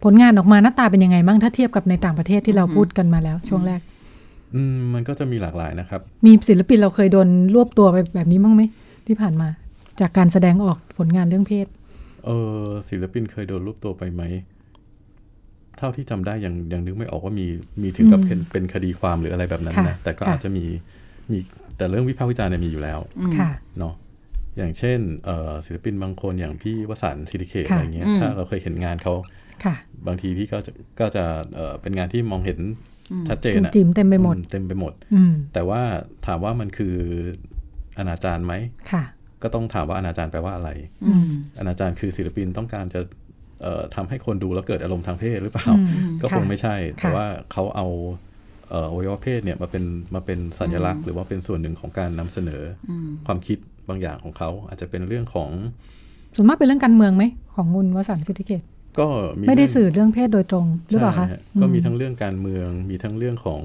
[0.05, 3.81] ผลงานออกมาหน้าตาเป็นยังไงบ้างถ้าเทียบกับในต่างประเทศที่เราพูดกันมาแล้วช่วงแรก
[4.55, 8.63] อืมมันก็จะมีหลากหลายนะครับ มีศิลปินเราเคยโดนรวบตัวไปแบบนี้บ้างไหม
[9.07, 9.49] ที่ผ่านมา
[10.01, 11.67] จากการแสดงออกผลงานเรื่องเพศ
[12.25, 12.31] เอ
[12.63, 14.23] อศิลปินเคยโดนรูปตัวไปไหม
[15.79, 17.47] เท่าที่จำได้ยังยังนึกไม่ออกว่ามี
[17.83, 20.65] มีถึงกับอืมเป็นเป็นคดีความหรืออะไรแบบนั้นค่ะนะแต่ก็ค่ะอาจจะมี
[21.31, 21.39] มี
[21.77, 22.99] แต่เรื่องวิพากษ์วิจารณ์เนี่ยมีอยู่แล้ว
[23.39, 23.95] ค่ะเนาะ
[24.57, 29.15] อย่างเช่นเอ่อศิลปินบางคนอย่างพี่วสันต์ซิลิเคตค่ะอะไรเงี้ยอืมถ้าเราเคยเห็นงานเขา
[29.65, 29.75] ค่ะ
[30.07, 31.25] บางทีพี่ก็จะก็จะ
[31.55, 32.59] เอ่อเป็นงานที่มองเห็น
[33.29, 35.81] ชัดเจนจุ๋มอะจิ๋มเต็มไปหมดอืเต็มไปหมดอืมแต่ว่า
[36.27, 36.95] ถามว่ามันคือ
[37.99, 38.55] อนาจารไหม
[38.93, 39.05] ค่ะ
[39.43, 40.71] ก็ต้องถามว่าอนาจารแปลว่าอะไร
[41.05, 41.25] อืม
[41.59, 43.01] อนาจารคือศิลปินต้องการจะ
[43.63, 45.89] เอ่อทำให้คนดูแล้วเกิดอารมณ์ทางเพศหรือเปล่าอืม
[46.23, 47.87] ก็คงค่ะไม่ใช่ แต่ค่ะว่าเขาเอา
[48.71, 49.85] เอ่ออวัยวะเพศเนี่ยมาเป็น
[50.15, 52.93] มาเป็นสัญลักษณ์ หรือว่าเป็นส่วนหนึ่งของการนำเสนออ
[53.27, 53.59] ความคิด
[53.89, 55.51] บางอย่างของเขาอาจจะเป็นเรื่องของ
[56.37, 58.63] ส่วนมากเป็นเรื่องการเมืองไหมของคุณวสันต์สิทธิเกต
[58.99, 63.63] ก็ไม่ได้เรื่องสื่อเรื่องเพศโดยตรงหรือเปล่าคะใช่ฮก็มีอืทั้งเรื่องการเมือง มีทั้งเรื่องของ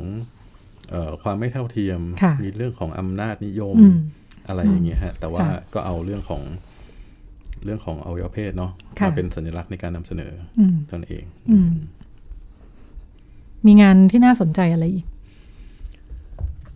[0.92, 3.98] เอ่อความไม่เท่าเทียมค่ะมีเรื่องของอำนาจนิยมอืม
[4.48, 6.42] อะไรอย่างเงี้ยฮะ แต่ว่าค่ะก็เอาเรื่องของ
[7.64, 11.72] เรื่องของอวัยวะเพศเนาะค่ะมาเป็นสัญลักษณ์ในการนำเสนออืมเท่านั้นเองอืม
[13.66, 15.06] มีงานที่น่าสนใจอะไรอีก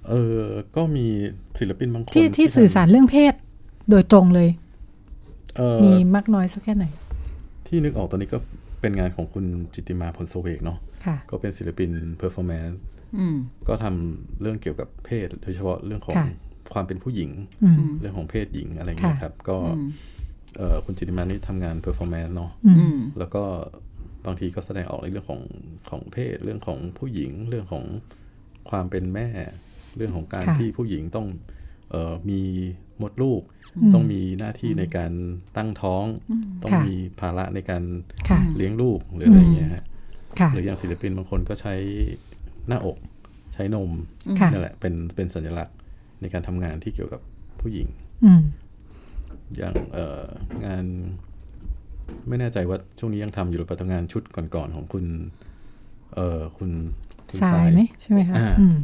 [0.10, 0.42] เออ
[0.76, 1.06] ก็มี
[1.60, 3.34] ศิลปินบางคนที่ที่ทำสื่อสารเรื่องเพศ
[3.90, 4.50] โดยตรงเลย
[5.58, 6.86] เออมีมากน้อยสักแค่ไหน
[7.70, 8.38] ที่นึกออกตอนนี้ก็
[8.82, 12.80] เป็นงานของคุณจิตติมาผลโซเวกเนาะค่ะก็เป็นศิลปิน performance
[13.18, 16.28] อืมก็ทำเรื่องเกี่ยวกับเพศ โดยเฉพาะเรื่องของค่ะ
[16.74, 17.32] ความเป็นผู้หญิง
[17.64, 19.58] อืมเรื่องของเพศหญิงอะไรเงี้ยค่ะครับ ก็
[20.58, 23.44] เออคุณจิตติมานี่ทำงาน performance เนาะอืมอืมแล้วก็
[24.26, 25.42] บางทีก็แสดงออกในเรื่องของ
[25.90, 27.86] ของเพศ เรื่องของผู้หญิง เรื่องของ
[28.70, 29.28] ความเป็นแม่
[29.96, 31.28] เรื่องของการค่ะที่ผู้หญิงต้อง
[31.92, 32.42] เออมี
[33.02, 33.59] มดลูกอืม
[33.94, 35.12] ต้องมีหน้าที่ในการ
[35.58, 36.06] ตั้งท้อง
[36.64, 37.84] ต้องค่ะมีภาระในการ
[38.30, 39.84] ค่ะเลี้ยงลูกหรืออะไรอย่างเงี้ยฮะ
[40.40, 41.74] ค่ะหรืออย่างศิลปินบางคนก็ใช้
[42.68, 42.98] หน้าอก
[43.54, 43.92] ใช้นม
[44.40, 45.76] ค่ะนั่นแหละเป็นเป็นสัญลักษณ์
[46.22, 47.22] ในการทำงานที่เกี่ยวกับ
[47.62, 47.88] ผู้หญิง
[48.26, 48.42] อืม
[49.58, 50.24] อย่างเอ่อ
[50.66, 50.86] งาน
[52.28, 55.06] ไม่แน่ใจว่าช่วงนี้ยังทำอยู่หรือเปล่าแต่งานชุดก่อนๆของคุณ
[56.16, 56.72] เอ่อคุณ
[57.30, 58.78] คุณทรายไหมใช่ไหมคะอ่าอืม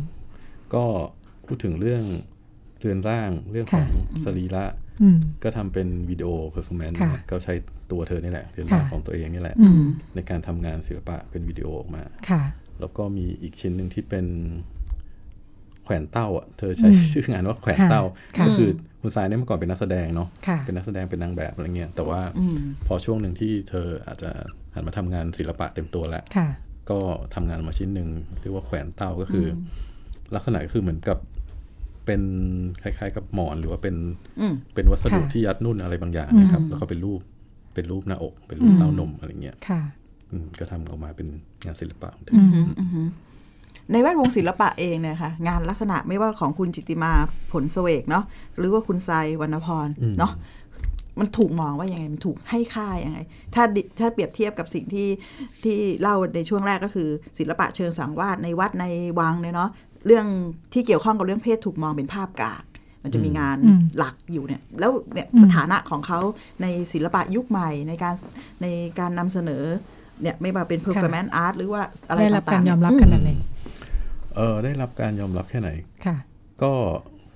[0.73, 0.83] กก็
[1.45, 2.03] พูดถึงเรื่อง
[2.85, 3.89] เรือนร่างเรื่องของ
[4.23, 4.65] สรีระ
[5.01, 7.53] อืมก็ทำเป็น video performance ค่ะก็ใช้
[7.91, 9.83] ตัวเธอนี่แหละเรือนร่างค่ะของตัวเองนี่แหละอืม
[10.15, 12.41] ในการทำงานศิลปะเป็นวิดีโอออกมาค่ะ
[12.79, 14.25] แล้วก็มีอีกชิ้นหนึ่งที่เป็น
[15.83, 18.03] แขวนเต้าอะเธอใช้อืมชื่องานว่าแขวนเต้า
[18.37, 18.69] ค่ะก็คือ
[19.01, 22.57] คุณสายเนี่ยเมื่อก่อนเป็นนักแสดงเนาะค่ะเป็นนักแสดงเป็นนางแบบอะไรเงี้ยแต่ว่าอืม
[22.87, 24.31] พอช่วงหนึ่งที่เธออาจจะ
[24.73, 26.47] หันมาทำงานศิลปะเต็มตัวแล้วค่ะ
[26.89, 26.99] ก็
[27.35, 28.09] ทำงานมาชิ้นหนึ่ง
[28.41, 31.17] เรียกว่าแขวนเต้าก็คืออลักษณะก็คือเหมือนกับ
[32.05, 32.21] เป็น
[32.83, 33.95] คล้าย ๆ กับหมอนหรือว่าเป็น
[34.39, 37.21] อืมเป็นวัสดุค่ะที่ยัดนุ่นอะไรบางอย่างนะครับ แล้วก็เป็นรูป
[37.73, 39.81] เป็นรูปหน้าอก เป็นรูปอืมเต้านมอะไรเงี้ยค่ะ
[40.31, 41.27] อืมก็ทำออกมาเป็น
[41.65, 43.01] งานศิลปะของเธออือมอือฮึ
[43.91, 47.11] ในแวดวงศิลปะเองเนี่ยค่ะงานลักษณะไม่ว่าของคุณจิตติมา
[47.51, 48.23] ผลเสวกเนาะ
[48.57, 50.33] หรือว่าคุณทรายวรรณพรอืมเนาะ
[51.19, 53.19] มันถูกมองว่ายังไงมันถูกให้ค่ายังไง
[53.53, 55.07] ถ้าดิถ้าเปรียบเทียบกับสิ่งที่
[55.63, 58.85] ที่เล่าในช่วงแรกก็คือ ศิลปะเชิงสังวาสในวัดใน
[59.19, 59.69] วังเนี่ยเนาะ
[60.05, 60.25] เรื่อง
[60.73, 62.63] ที่เกี่ยวข้องกับเรื่องเพศถูกมองเป็นภาพกาก
[63.03, 66.19] มันจะมีงานอืมหลักอยู่เนี่ย แล้วเนี่ยอืมสถานะของเขา
[66.61, 68.15] ในศิลปะยุคใหม่ในการ
[68.61, 68.67] ใน
[68.99, 69.63] การนำเสนอ
[70.21, 73.31] เนี่ยไม่ว่าเป็น performance art หรือว่าอะไรได้รับต่างๆการยอมรับเนี่ขนาดไหน
[74.35, 75.69] เออได้รับการยอมรับแค่ไหน
[76.05, 76.15] ค่ะ
[76.63, 76.71] ก็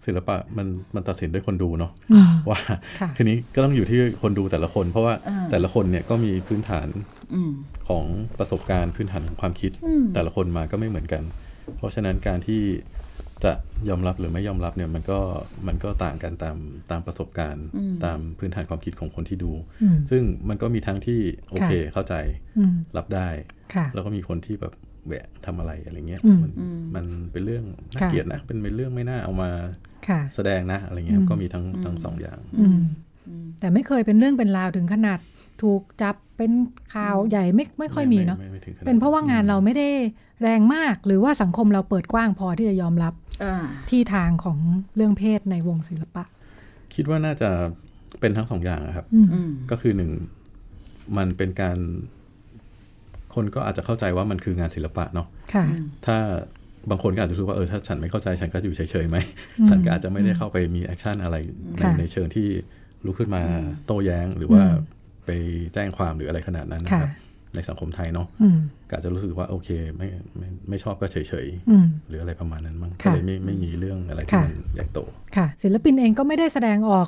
[0.05, 2.59] ศิลปะมันมันตัดสินด้วยคนดูเนาะอืมว่า
[2.99, 6.87] ค่ะคืนนี้ก็ต้องอยู่ที่คนดูแต่ละคน เพราะว่าอ่าแต่ละคนเนี่ยก็มีพื้นฐาน
[7.33, 7.51] อืม
[7.89, 8.05] ของ
[8.39, 11.23] ประสบการณ์พื้นฐานของความคิดอืมแต่ละคนมาก็ไม่เหมือนกัน
[11.77, 12.63] เพราะฉะนั้นการที่
[13.43, 13.53] จะ
[13.89, 15.19] ยอมรับหรือไม่ยอมรับเนี่ยมันก็
[15.67, 16.57] มันก็ต่างกันตาม
[16.91, 17.65] ตามประสบการณ์
[18.05, 19.51] ตามพื้นฐานความคิดของคนที่ดู
[19.83, 22.15] อืมซึ่งมันก็มีทั้งที่โอเคค่ะเข้าใจ
[22.57, 23.27] อืมรับได้
[23.73, 24.73] ค่ะแล้วก็มีคนที่แบบ
[25.05, 26.51] แหวะทำอะไรอะไรเงี้ยอืมมัน
[26.95, 29.51] มันเป็นเรื่องน่าค่ะเกลียดนะเป็นเป็นเรื่องไม่น่าเอามา
[30.07, 32.79] ค่ะแสดงนะอะไรเงี้ยอืมก็มีทั้งทั้งสองอย่างอืม
[33.59, 35.19] แต่ไม่เคยเป็นเรื่องเป็นราวถึงขนาด
[35.63, 36.51] ถูกจับเป็น
[36.95, 39.89] ข่าวใหญ่ไม่ไม่ค่อยมีเนาะไไไถึงขดเป็นเพราะว่างานเราไม่ได้
[40.41, 43.55] แรงมาก หรือว่าสังคมเราเปิดกว้างพอที่จะยอมรับอ่า
[43.89, 44.57] ที่ทางของ
[44.95, 46.23] เรื่องเพศในวงศิลปะ
[46.95, 47.49] คิดว่าน่าจะ
[48.19, 50.11] เป็นทั้งสองอย่างอะครับอืมอืมก็คือหนึ่ง
[51.17, 51.77] มันเป็นการ
[53.35, 55.65] คนก็อาจจะเข้าใจว่ามันคืองานศิลปะเนาะค่ะ
[56.05, 56.17] ถ้า
[56.89, 59.17] บางคนก็อาจจะรู้ว่าเออถ้าฉันไม่เข้าใจฉันก็อยู่เฉยๆไหม
[59.59, 61.35] อืมฉันก็อาจจะไม่ได้เข้าไปมี action อะไร
[61.77, 62.47] ในค่ะในเชิงที่
[63.05, 63.41] ลุกขึ้นมา
[63.85, 64.98] โต้แย้งหรือว่าอืม
[65.29, 65.33] ไป
[65.73, 68.57] แจ้งความหรืออะไรขนาดนั้นนะครับค่ะในสังคมไทยเนาะอืม
[68.89, 70.07] ก็อาจจะรู้สึกว่าโอเคไม่
[70.37, 74.99] ไม่ไม่ชอบก็เฉยอืมๆหรืออะไรประมาณนั้นมั้งก็ค่ะเลยไม่ไม่มีเรื่องอะไรที่ค่ะมันใหญ่โต
[75.35, 77.07] ค่ะ ศิลปินเองก็ไม่ได้แสดงออก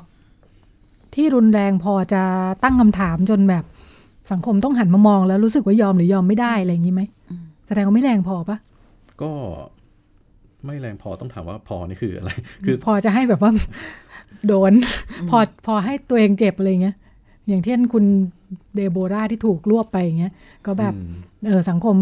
[1.14, 2.22] ที่รุนแรงพอจะ
[2.62, 3.64] ตั้งคำถามจนแบบ
[4.32, 7.02] สังคมต้องหันมามองแล้วรู้สึกว่ายอมหรือยอมไม่ได้อะไรอย่างนี้ไหม
[7.66, 8.58] แสดงว่าไม่แรงพอปะ
[9.22, 9.30] ก็
[10.66, 12.30] ไม่แรงพอต้องถามว่าพอนี่คืออะไร
[12.64, 13.52] คือพอจะให้แบบว่า
[14.46, 14.72] โดน
[15.30, 16.96] พอพอให้ตัวเองเจ็บอะไรเงี้ย
[17.48, 18.04] อย่างเช่นคุณ
[18.74, 20.32] เดโบราที่ถูกรวบไปอย่างเงี้ย
[20.66, 21.14] ก็แบบอืม
[21.46, 21.96] เออสังคม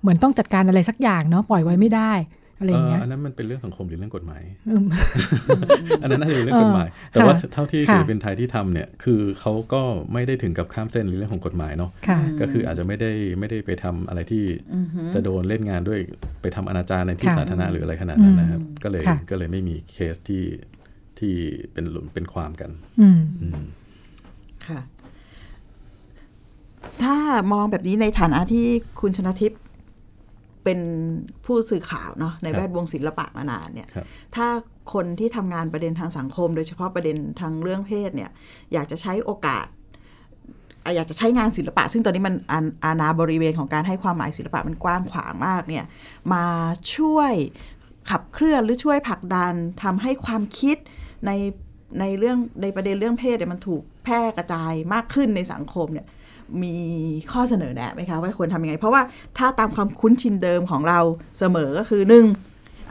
[0.00, 2.12] เหมือนต้องจัดการอะไรสักอย่างเนาะปล่อยไว้ไม่ได้
[2.58, 4.84] อะไรอย่างเงี้ยเอันนั้นมันเป็นเรื่องสังคมหรือเรื่องกฎหมายอืม
[6.02, 9.82] อันนั้นน่าจะเป็นเรื่องเออกฎหมาย แต่ว่าค่ะเท่าที่ค่ะศิลปินไทยที่ทำเนี่ย คือเขาก็
[10.12, 14.42] ไม่ได้ถึงกับข้ามเส้นในเรื่องของกฎหมายเนาะค่ะก็คืออาจจะไม่ได้ไม่ได้ไปทำอะไรที่
[15.14, 16.00] จะโดนเล่นงานด้วย
[16.42, 20.44] ไปทำอนาจารในที่ค่ะสาธารณะหรืออะไรขนาดนั้นนะครับอืมก็เลยค่ะก็เลยไม่มีเคสที่
[21.18, 21.34] ที่
[21.72, 22.70] เป็นหลุมเป็นความกัน
[23.00, 23.64] อืมอืม
[24.68, 24.80] ค่ะ
[27.02, 27.16] ถ้า
[27.52, 28.64] มองแบบนี้ในฐานะที่
[29.00, 29.60] คุณชนะทิพย์
[30.64, 30.80] เป็น
[31.44, 34.06] ผู้สื่อข่าวเนาะในครับแวดวงศิลปะมานานเนี่ยครับ
[34.36, 34.46] ถ้า
[34.92, 38.30] คนที่ทำงานประเด็นทางสังคม โดยเฉพาะประเด็นทางเรื่องเพศเนี่ย
[38.72, 39.66] อยากจะใช้โอกาส
[40.84, 45.84] อะอยากจะใช้งานศิลปะ ซึ่งตอนนี้มันอาอาณาบริเวณของการให้ความหมายศิลปะมันกว้างขวางมากเนี่ย
[46.32, 46.44] มา
[46.96, 47.32] ช่วย
[48.10, 49.52] ขับเคลื่อนหรือช่วยผลักดัน
[49.82, 50.76] ทำให้ความคิด
[51.26, 51.30] ใน
[52.00, 56.06] ในเรื่องในประเด็นเรื่องเพศเนี่ยมันถูกแพร่กระจายมากขึ้นในสังคมเนี่ย
[56.62, 56.76] มี
[57.32, 59.02] ข้อเสนอแนะไหมคะว่าควรทำยังไง เพราะว่า
[59.38, 61.00] ถ้าตามความคุ้นชินเดิมของเรา
[61.38, 62.26] เสมอก็คือหนึ่ง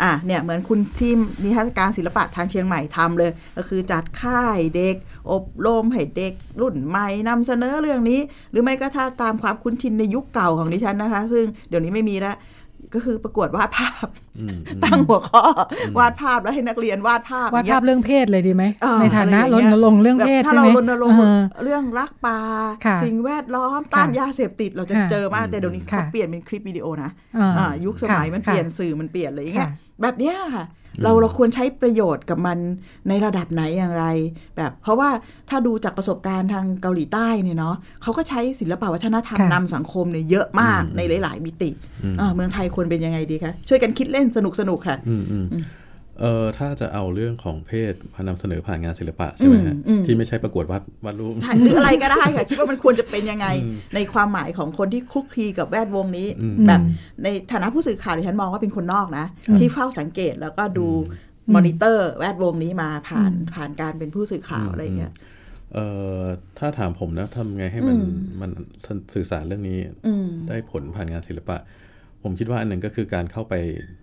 [0.01, 1.13] อะเนี่ยเหมือนคุณที่
[1.43, 4.95] นิทรรศการศิลปะทางเชียงใหม่ทำเลย ก็คือจัดค่ายเด็ก
[5.31, 8.19] อบรมให้เด็ก รุ่นใหม่นำเสนอเรื่องนี้
[8.51, 12.35] หรือไม่ก็ถ้าตามความคุ้นชินในยุคเก่าของดิฉันนะคะ ซึ่งเดี๋ยวนี้ไม่มีแล้ว
[12.93, 14.07] ก็คือประกวดวาดภาพ
[14.39, 15.41] อืมอืมตั้งหัวข้อ
[15.95, 22.39] อวาดภาพแล้วให้นักเรียนวาดภาพวาดอย่งเงี้ภายพเรื่องเพศเลยดีไหมเออในฐานะอรไอย่ณรงค์เรื่องเพศแบบถ้าใช่เราไหมรณรงค์เออเรื่องรักป่า
[22.85, 29.71] ค่ะสิ่งแวดล้อมต้านค่ะยาเสพติดเราจะค่ะเจอมากแต่เดี๋ยวนี้ค่ะเขาเปลี่ยนเป็นคลิปวิดีโอนะอ่าอ่ายุคสมัยค่ะมันเปลี่ยนสื่อมันเปลี่ยนอะไรอย่างเงี้ยค่ะ
[30.01, 30.65] แบบเนี้ยค่ะ
[31.01, 32.57] เราเราควรใช้ประโยชน์กับมัน
[33.07, 34.05] ในระดับไหนอย่างไร
[34.57, 35.09] แบบเพราะว่า
[35.49, 41.69] ถ้าดูจากประสบการณ์ทางเกาหลีใต้เนี่ยเนาะเขาก็ใช้ศิลปวัฒนธรรมค่ะนำสังคมเนี่ยเยอะมากอืมในหลาย ๆ มิติ
[42.03, 45.45] อืมอ่าเมืองไทยควรเป็นยังไงดีคะช่วยกันคิดเล่นสนุกสนุกๆค่ะอืมอืม
[46.19, 53.47] เออถ้าจะเอาเรื่องของเพศมานำเสนอผ่านงานศิลปะใช่ไหมฮะอืมอืมที่ไม่ใช่ประกวดวาดวาดรูปถ่ายหรืออะไรก็ได้ค่ะ คิดว่ามันควรจะเป็นยังไง
[53.95, 56.81] ในความหมายของคนที่คลุกคลีกับแวดวงนี้อืมแบบ
[57.23, 59.25] ในฐานะผู้สื่อข่าวดิฉันมองว่าเป็นคนนอกนะ
[59.59, 60.87] ที่เฝ้าสังเกตแล้วก็ดู
[61.55, 65.11] มอนิเตอร์แวดวงนี้มาผ่านผ่านการเป็นผู้สื่อข่าวอะไรอย่างเงี้ย
[65.73, 65.85] เอ่
[66.19, 66.21] อ
[66.59, 68.51] ถ้าถามผมนะทำไงให้มันอืมมัน
[69.13, 71.57] สื่อสารเรื่องนี้อืมได้ผลผ่านงานศิลปะ
[72.23, 73.53] ผมคิดว่าอันหนึ่งก็คือการเข้าไป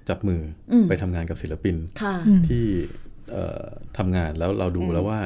[0.09, 0.41] จับมือ
[0.73, 2.15] อมไปทำงานกับศิลปินค่ะ
[2.49, 2.65] ที่
[3.31, 3.65] เอ่อ
[3.99, 5.21] ทำงานแล้วเราดูแล้วว่า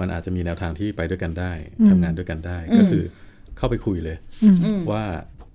[0.00, 1.52] มันอาจจะมีแนวทางที่ไปด้วยกันได้
[1.90, 3.04] ทำงานด้วยกันได้ ก็คือ
[3.56, 4.16] เข้าไปคุยเลย
[4.92, 5.02] ว่า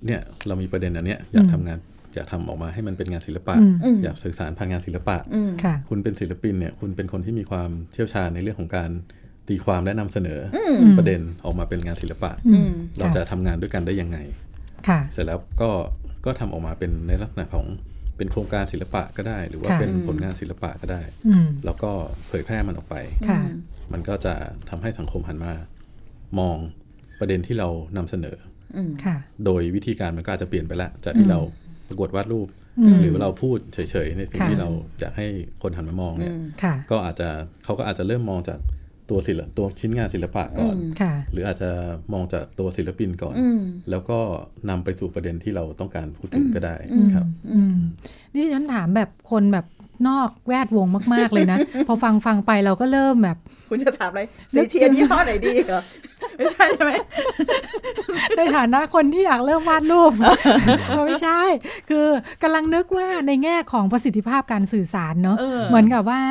[0.05, 1.77] เนี่ยเรามีประเด็นอันเนี้ยอยากทำงาน
[2.15, 3.55] อยากทำออกมาให้มันเป็นงานศิลปะ
[4.03, 5.17] อยากสื่อสารผ่านงานศิลปะ
[5.63, 8.89] ค่ะคุณเป็นศิลปินเนี่ยคุณเป็นคนที่มีความเชี่ยวชาญในเรื่องของการ
[9.47, 10.39] ตีความและนำเสนอ
[10.81, 12.31] อประเด็นออกมาเป็นงานศิลปะ
[12.99, 14.52] เราจะทำงานด้วยกันได้ยังไงค่ะ
[15.11, 15.69] เสร็จแล้วก็
[16.25, 17.65] ก็ทำออกมาเป็นในลักษณะของ
[18.17, 21.91] เป็นโครงการศิลปะก็ได้ หรือว่าค่ะเป็นผลงานศิลปะก็ได้อืมแล้วก็
[22.27, 22.95] เผยแพร่มันออกไป
[23.29, 23.41] ค่ะ
[23.93, 24.33] มันก็จะ
[24.69, 25.53] ทำให้สังคมหันมา
[26.39, 26.57] มอง
[27.19, 27.67] ประเด็นที่เรา
[27.97, 28.37] นำเสนอ
[29.05, 29.15] ค่ะ
[29.45, 31.39] โดยวิธีการมันก็อาจจะเปลี่ยนไปแล้วจากที่เรา
[31.87, 32.47] ประกวดวาดรูป
[33.01, 34.69] หรือว่าเราพูดเฉยๆ ในสิ่งค่ะที่เรา
[34.99, 35.27] อยากให้
[35.61, 37.29] คนหันมามองเนี่ยค่ะก็อาจจะ
[37.63, 38.59] เขาก็อาจจะเริ่มมองจาก
[39.09, 41.69] ตัวศิลปตัวชิ้นงานศิลปะก่อนค่ะหรืออาจจะ
[42.13, 43.35] มองจากตัวศิลปินก่อน
[43.89, 44.17] แล้วก็
[44.69, 46.75] นำไปสู่ประเด็นที่เราต้องการพูดถึงก็ได้
[47.15, 47.75] ครับอืม
[48.35, 49.65] นี่ฉันถามแบบคนแบบ
[50.07, 53.37] นอกแวดวงมาก ๆ เลยนะ พอฟังฟังไปเราก็เริ่มแบบ
[53.69, 54.21] คุณจะถามอะไร
[54.53, 55.81] สีเทียนยี่ห้อไหนดีเหรอ
[56.37, 56.91] ไม่ใช่ใช่ไหม
[58.37, 60.11] ในฐานะคนที่อยากเริ่มวาดรูป
[61.05, 61.41] ไม่ใช่
[61.89, 62.07] คือ
[62.43, 66.21] กำลังนึกว่าในแง่ของประสิทธิภาพการสื่อสารเนอะเออเหมือนกับว่า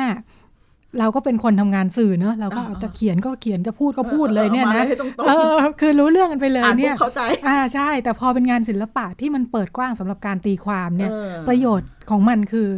[0.99, 12.69] เราก็เป็นคนทำงานสื่อเนอะเราก็เออจะเขียนก็เขียนจะพูดก็พูดเลยเนี่ยเออนะมาให้ตรงๆเออคือรู้เรื่องกันไปเลยอ่านปุ๊บเนี่ยเข้าใจอ่าใช่ แต่พอเป็นงานศิลปะที่มันเปิดกว้างสำหรับการตีความเนี่ยเออประโยชน์ของมันคือ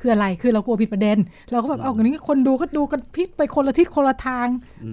[0.00, 1.18] คืออะไร คือเรากลัวผิดประเด็น
[1.50, 4.46] เราก็แบบเอาอย่างนี้คนดูก็ดูกันพลิกไปคนละทิศคนละทาง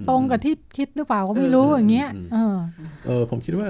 [0.08, 2.56] ตรงกับที่คิดหรือเปล่าก็ไม่รู้อย่างเงี้ยเออ
[3.06, 3.66] เออผมคิดว่า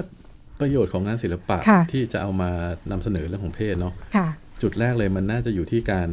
[0.61, 2.49] ประโยชน์ของงานศิลปะค่ะที่จะเอามา
[2.91, 4.27] นำเสนอเรื่องของเพศเนาะค่ะ
[4.61, 6.09] จุดแรกเลยมันน่าจะอยู่ที่การ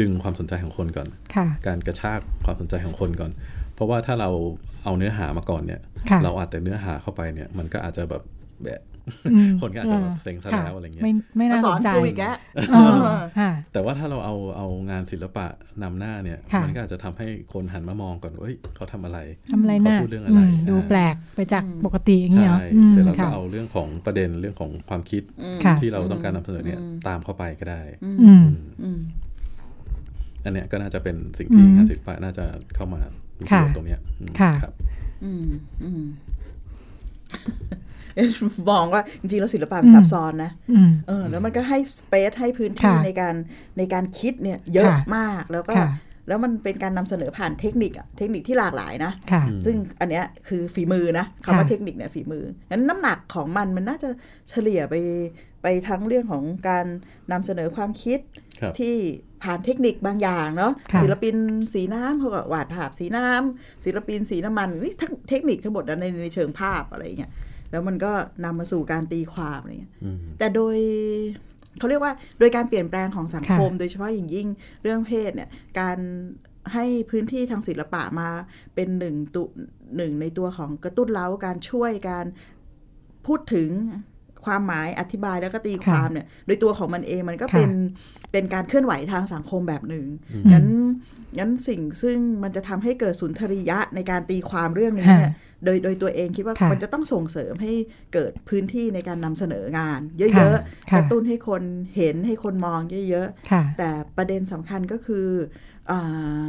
[0.00, 3.30] ดึงความสนใจของคนก่อนค่ะการกระชากความสนใจของคนก่อน
[3.74, 4.30] เพราะว่าถ้าเรา
[4.84, 5.80] เอาเนื้อหามาก่อนเนี่ย
[6.10, 8.22] ค่ะเราอาจแต่เนื้อหาเข้าไปเนี่ย มันก็อาจจะแบบ
[8.62, 8.80] แบะ
[9.32, 12.36] อืมคนก็อาจจะแบบเซ็งซะแล้วอะไรเงี้ย ไม่ไม่น่ามาสสอนนใจกูอีกแล้ว
[12.72, 12.76] เอ
[13.16, 15.46] อค่ะแต่ว่าถ้าเราเอาเอางานศิลปะ
[15.82, 19.18] นำหน้าเนี่ยค่ะมันก็อาจจะทำให้คนหันมามองก่อนว่าเอ้ยเขาทำอะไร
[19.52, 25.22] ทำอะไรเขาน่ะพูดเรื่องอะไรอืมดูอ่าแปลกไปจากปกติอย่างเงี้ยใช่เหรออืมเสร็จแล้วก็ค่ะเอาเรื่องของประเด็นเรื่องของความคิด
[25.64, 28.44] ค่ะที่เราต้องการนำเสนอเนี่ยตามเข้าไปก็ได้อืม
[30.44, 33.00] อันเนี้ยก็น่าจะเป็นสิ่งที่อืมงานศิลปะน่าจะเข้ามา
[33.38, 34.74] มีประโยชน์ค่ะตรงเนี้ยอืมค่ะรับ
[35.24, 35.46] อืม
[35.82, 36.04] อืม
[38.70, 43.34] มองว่าจริงๆแล้วศิลปะมันซับซ้อนนะอืมเออ แล้วมันก็ให้สเปซให้พื้นที่ค่ะในการ
[43.78, 45.88] ในการคิดเนี่ย เยอะค่ะมากแล้วก็ค่ะ
[46.28, 54.08] แล้วมันเป็นการนำเสนอผ่านเทคนิคอะเทคนิคที่หลากหลายนะค่ะซึ่งอันเนี้ยคือฝีมือนะคำว่าค่ะเทคนิคเนี่ยฝีมืองั้นน้ำหนักของมันมันน่าจะ
[54.50, 54.94] เฉลี่ยไป
[55.62, 56.86] ไปทั้งเรื่องของการ
[57.32, 58.18] นำเสนอความคิด
[58.60, 58.96] ครับที่
[59.42, 61.34] ผ่านเทคนิคบางอย่างเนาะค่ะศิลปิน
[61.74, 67.32] สีน้ำเขาก็วาดภาพสีน้ำศิลปินสีน้ำมันนี่ทั้งเทคนิคทั้งหมดนั้นในในเชิงภาพอะไรอย่างเงี้ย
[67.70, 68.12] แล้วมันก็
[68.44, 70.76] นำมาสู่การตีความอะไรเงี้ยอืมแต่โดย
[71.78, 74.48] เขาเรียกว่าโดยการเปลี่ยนแปลงของสังคม โดยเฉพาะอย่างยิ่ง
[74.82, 75.48] เรื่องเพศเนี่ย
[75.80, 75.98] การ
[76.72, 78.28] ให้พื้นที่ทางศิลปะมา
[78.74, 79.42] เป็นหนึ่งตุ
[79.96, 82.26] หนึ่งในตัวของกระตุ้นเล้าการช่วยการ
[83.26, 83.68] พูดถึง
[84.44, 87.70] ความหมายอธิบายแล้วก็ตีความเนี่ย โดยตัวของมันเองมันก็ค่ะเป็น
[88.32, 90.06] เป็นการเคลื่อนไหวทางสังคมแบบหนึ่ง
[90.52, 90.66] งั้น
[91.38, 95.32] งั้นสิ่งซึ่งมันจะทำให้เกิดสุนทรียะในการตีความเรื่องนี้เนี่ย
[95.64, 97.72] โดยโดยตัวเองคิดว่าค่ะมันจะต้องส่งเสริมให้
[98.14, 101.62] เกิดพื้นที่ในการนำเสนองาน เยค่ะอะๆค่ะกระตุ้นให้คน
[101.96, 102.80] เห็นให้คนมอง
[103.10, 105.28] เยอะค่ะๆแต่ประเด็นสำคัญก็คือ
[105.90, 106.48] อา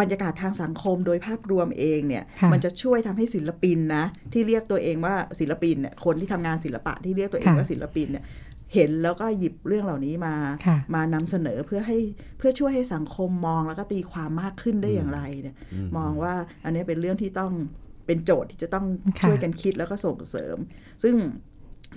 [0.00, 8.24] บรรยากาศทางสังคมโดยภาพรวมเองเนี่ยค่ะมันจะช่วยทำให้ศิลปินนะ ที่เรียกตัวเองว่าศิลปินเนี่ยคนที่ทำงานศิลปะที่เรียกตัวเองค่ะว่าศิลปินเนี่ย
[8.74, 10.34] เห็นแล้วก็หยิบเรื่องเหล่านี้มา
[10.66, 11.98] ค่ะมานำเสนอเพื่อให้
[12.38, 15.56] เพื่อช่วยให้สังคมมองแล้วก็ตีความมากขึ้นได้อย่างไรเนี่ย
[15.96, 16.34] มองว่า
[16.64, 17.52] อันนี้เป็นเรื่องที่ต้อง
[18.06, 18.86] เป็นโจทย์ที่จะต้อง
[19.18, 20.56] ค่ะช่วยกันคิดแล้วก็ส่งเสริม
[21.02, 21.14] ซึ่ง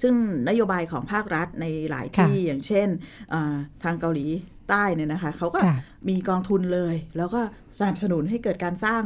[0.02, 0.14] ซึ่ง
[0.50, 2.88] นโยบายของภาครัฐในหลายที่อย่างเช่น
[3.34, 4.28] อ่าทางเกาหลี
[4.70, 5.76] ใต้เนี่ยนะคะเขาก็ค่ะ
[6.10, 7.42] มีกองทุนเลย แล้วก็
[7.80, 9.02] สนับสนุนให้เกิดการสร้าง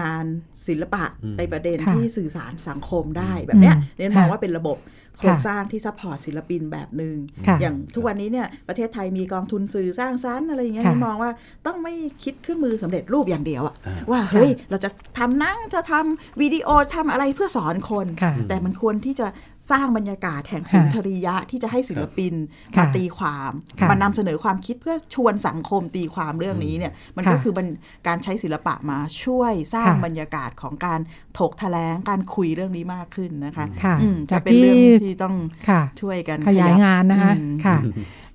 [0.00, 0.24] งาน
[0.66, 4.78] ศิลปะอืมในประเด็นค่ะที่สื่อสารสังคมได้แบบเนี้ยอืมเรียนมองค่ะว่าเป็นระบบ
[5.18, 11.30] โครงสร้างที่ support ศิลปินแบบหนึ่งค่ะอย่างทุกวันนี้เนี่ยประเทศไทยมีกองทุนสื่อสร้างสรรค์อะไรอย่างเงี้ยค่ะเรียนมองว่า
[11.66, 11.94] ต้องไม่
[12.24, 19.26] คิดเครื่องมือสำเร็จรูปอย่างเดียวอะอ่าว่าเฮ้ยเราจะทำหนังจะทำวิดีโอทำอะไรเพื่อสอนคนค่ะแต่มันควรที่จะ
[19.70, 22.34] สร้างบรรยากาศแห่งสุนทรียะที่จะให้ศิลปิน
[22.76, 27.66] ค่ะมาตีความค่ะมานำเสนอความคิดเพื่อชวนสังคมตีความเรื่องนี้เนี่ยมันก็ค่ะคือมัน
[28.06, 31.00] การใช้ศิลปะมาช่วยสร้างค่ะบรรยากาศของการ
[31.38, 35.34] ถกแถลงการคุยเรื่องนี้มากขึ้นนะคะค่ะอืมจาจะกเป็นเรื่องที่ที่ต้อง
[35.68, 37.78] ค่ะช่วยกันขยายงานนะคะอืมค่ะ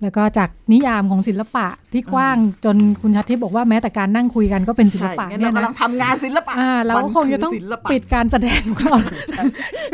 [0.02, 8.98] แล้วก็จากนิยามของศิลปะที่กว้างจนคุณชัดทิพย์บอกว่าแม้แต่การนั่งคุยกันก็เป็นศิลใช่ปะงั้นเนี่เรายกำลันะงทำงานศิลปะอ่าเราก็คงจะต้องมันคือศิลปะปิดการแสดงของเรา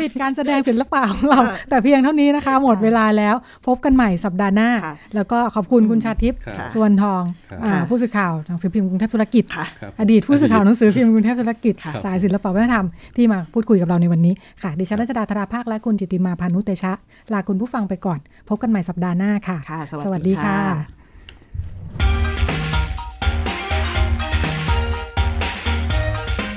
[0.00, 3.34] ปิดการแสดงศิลปะของเราค่ะแต่เพียงเท่านี้นะคะ หมดเวลาแล้ว
[3.66, 12.86] พบกันใหม่สัปดาห์หน้าค่ะแล้วก็ขอบคุณคุณชาทิพย์ครับส่วนทองครับอ่าผู้สื่อข่าวหนังสือพิมพ์กรุงเทพธุรกิจค่ะครับอดีตผู้สื่อข่าวหนังสือพิมพ์กรุงเทพธุรกิจค่ะสายศิลปวัฒนธรรม
[13.16, 16.92] ที่มาพูดคุยกับเราในวันนี้ค่ะดิฉันรัชดาธราภาคและคุณจิตติมาพานุเตชะ
[17.32, 20.60] ลาคุณผู้ฟังไปก่อน พบกันใหม่สัปดาห์หน้าค่ะค่ะสวัสดีสวัสดีค่ะค่ะ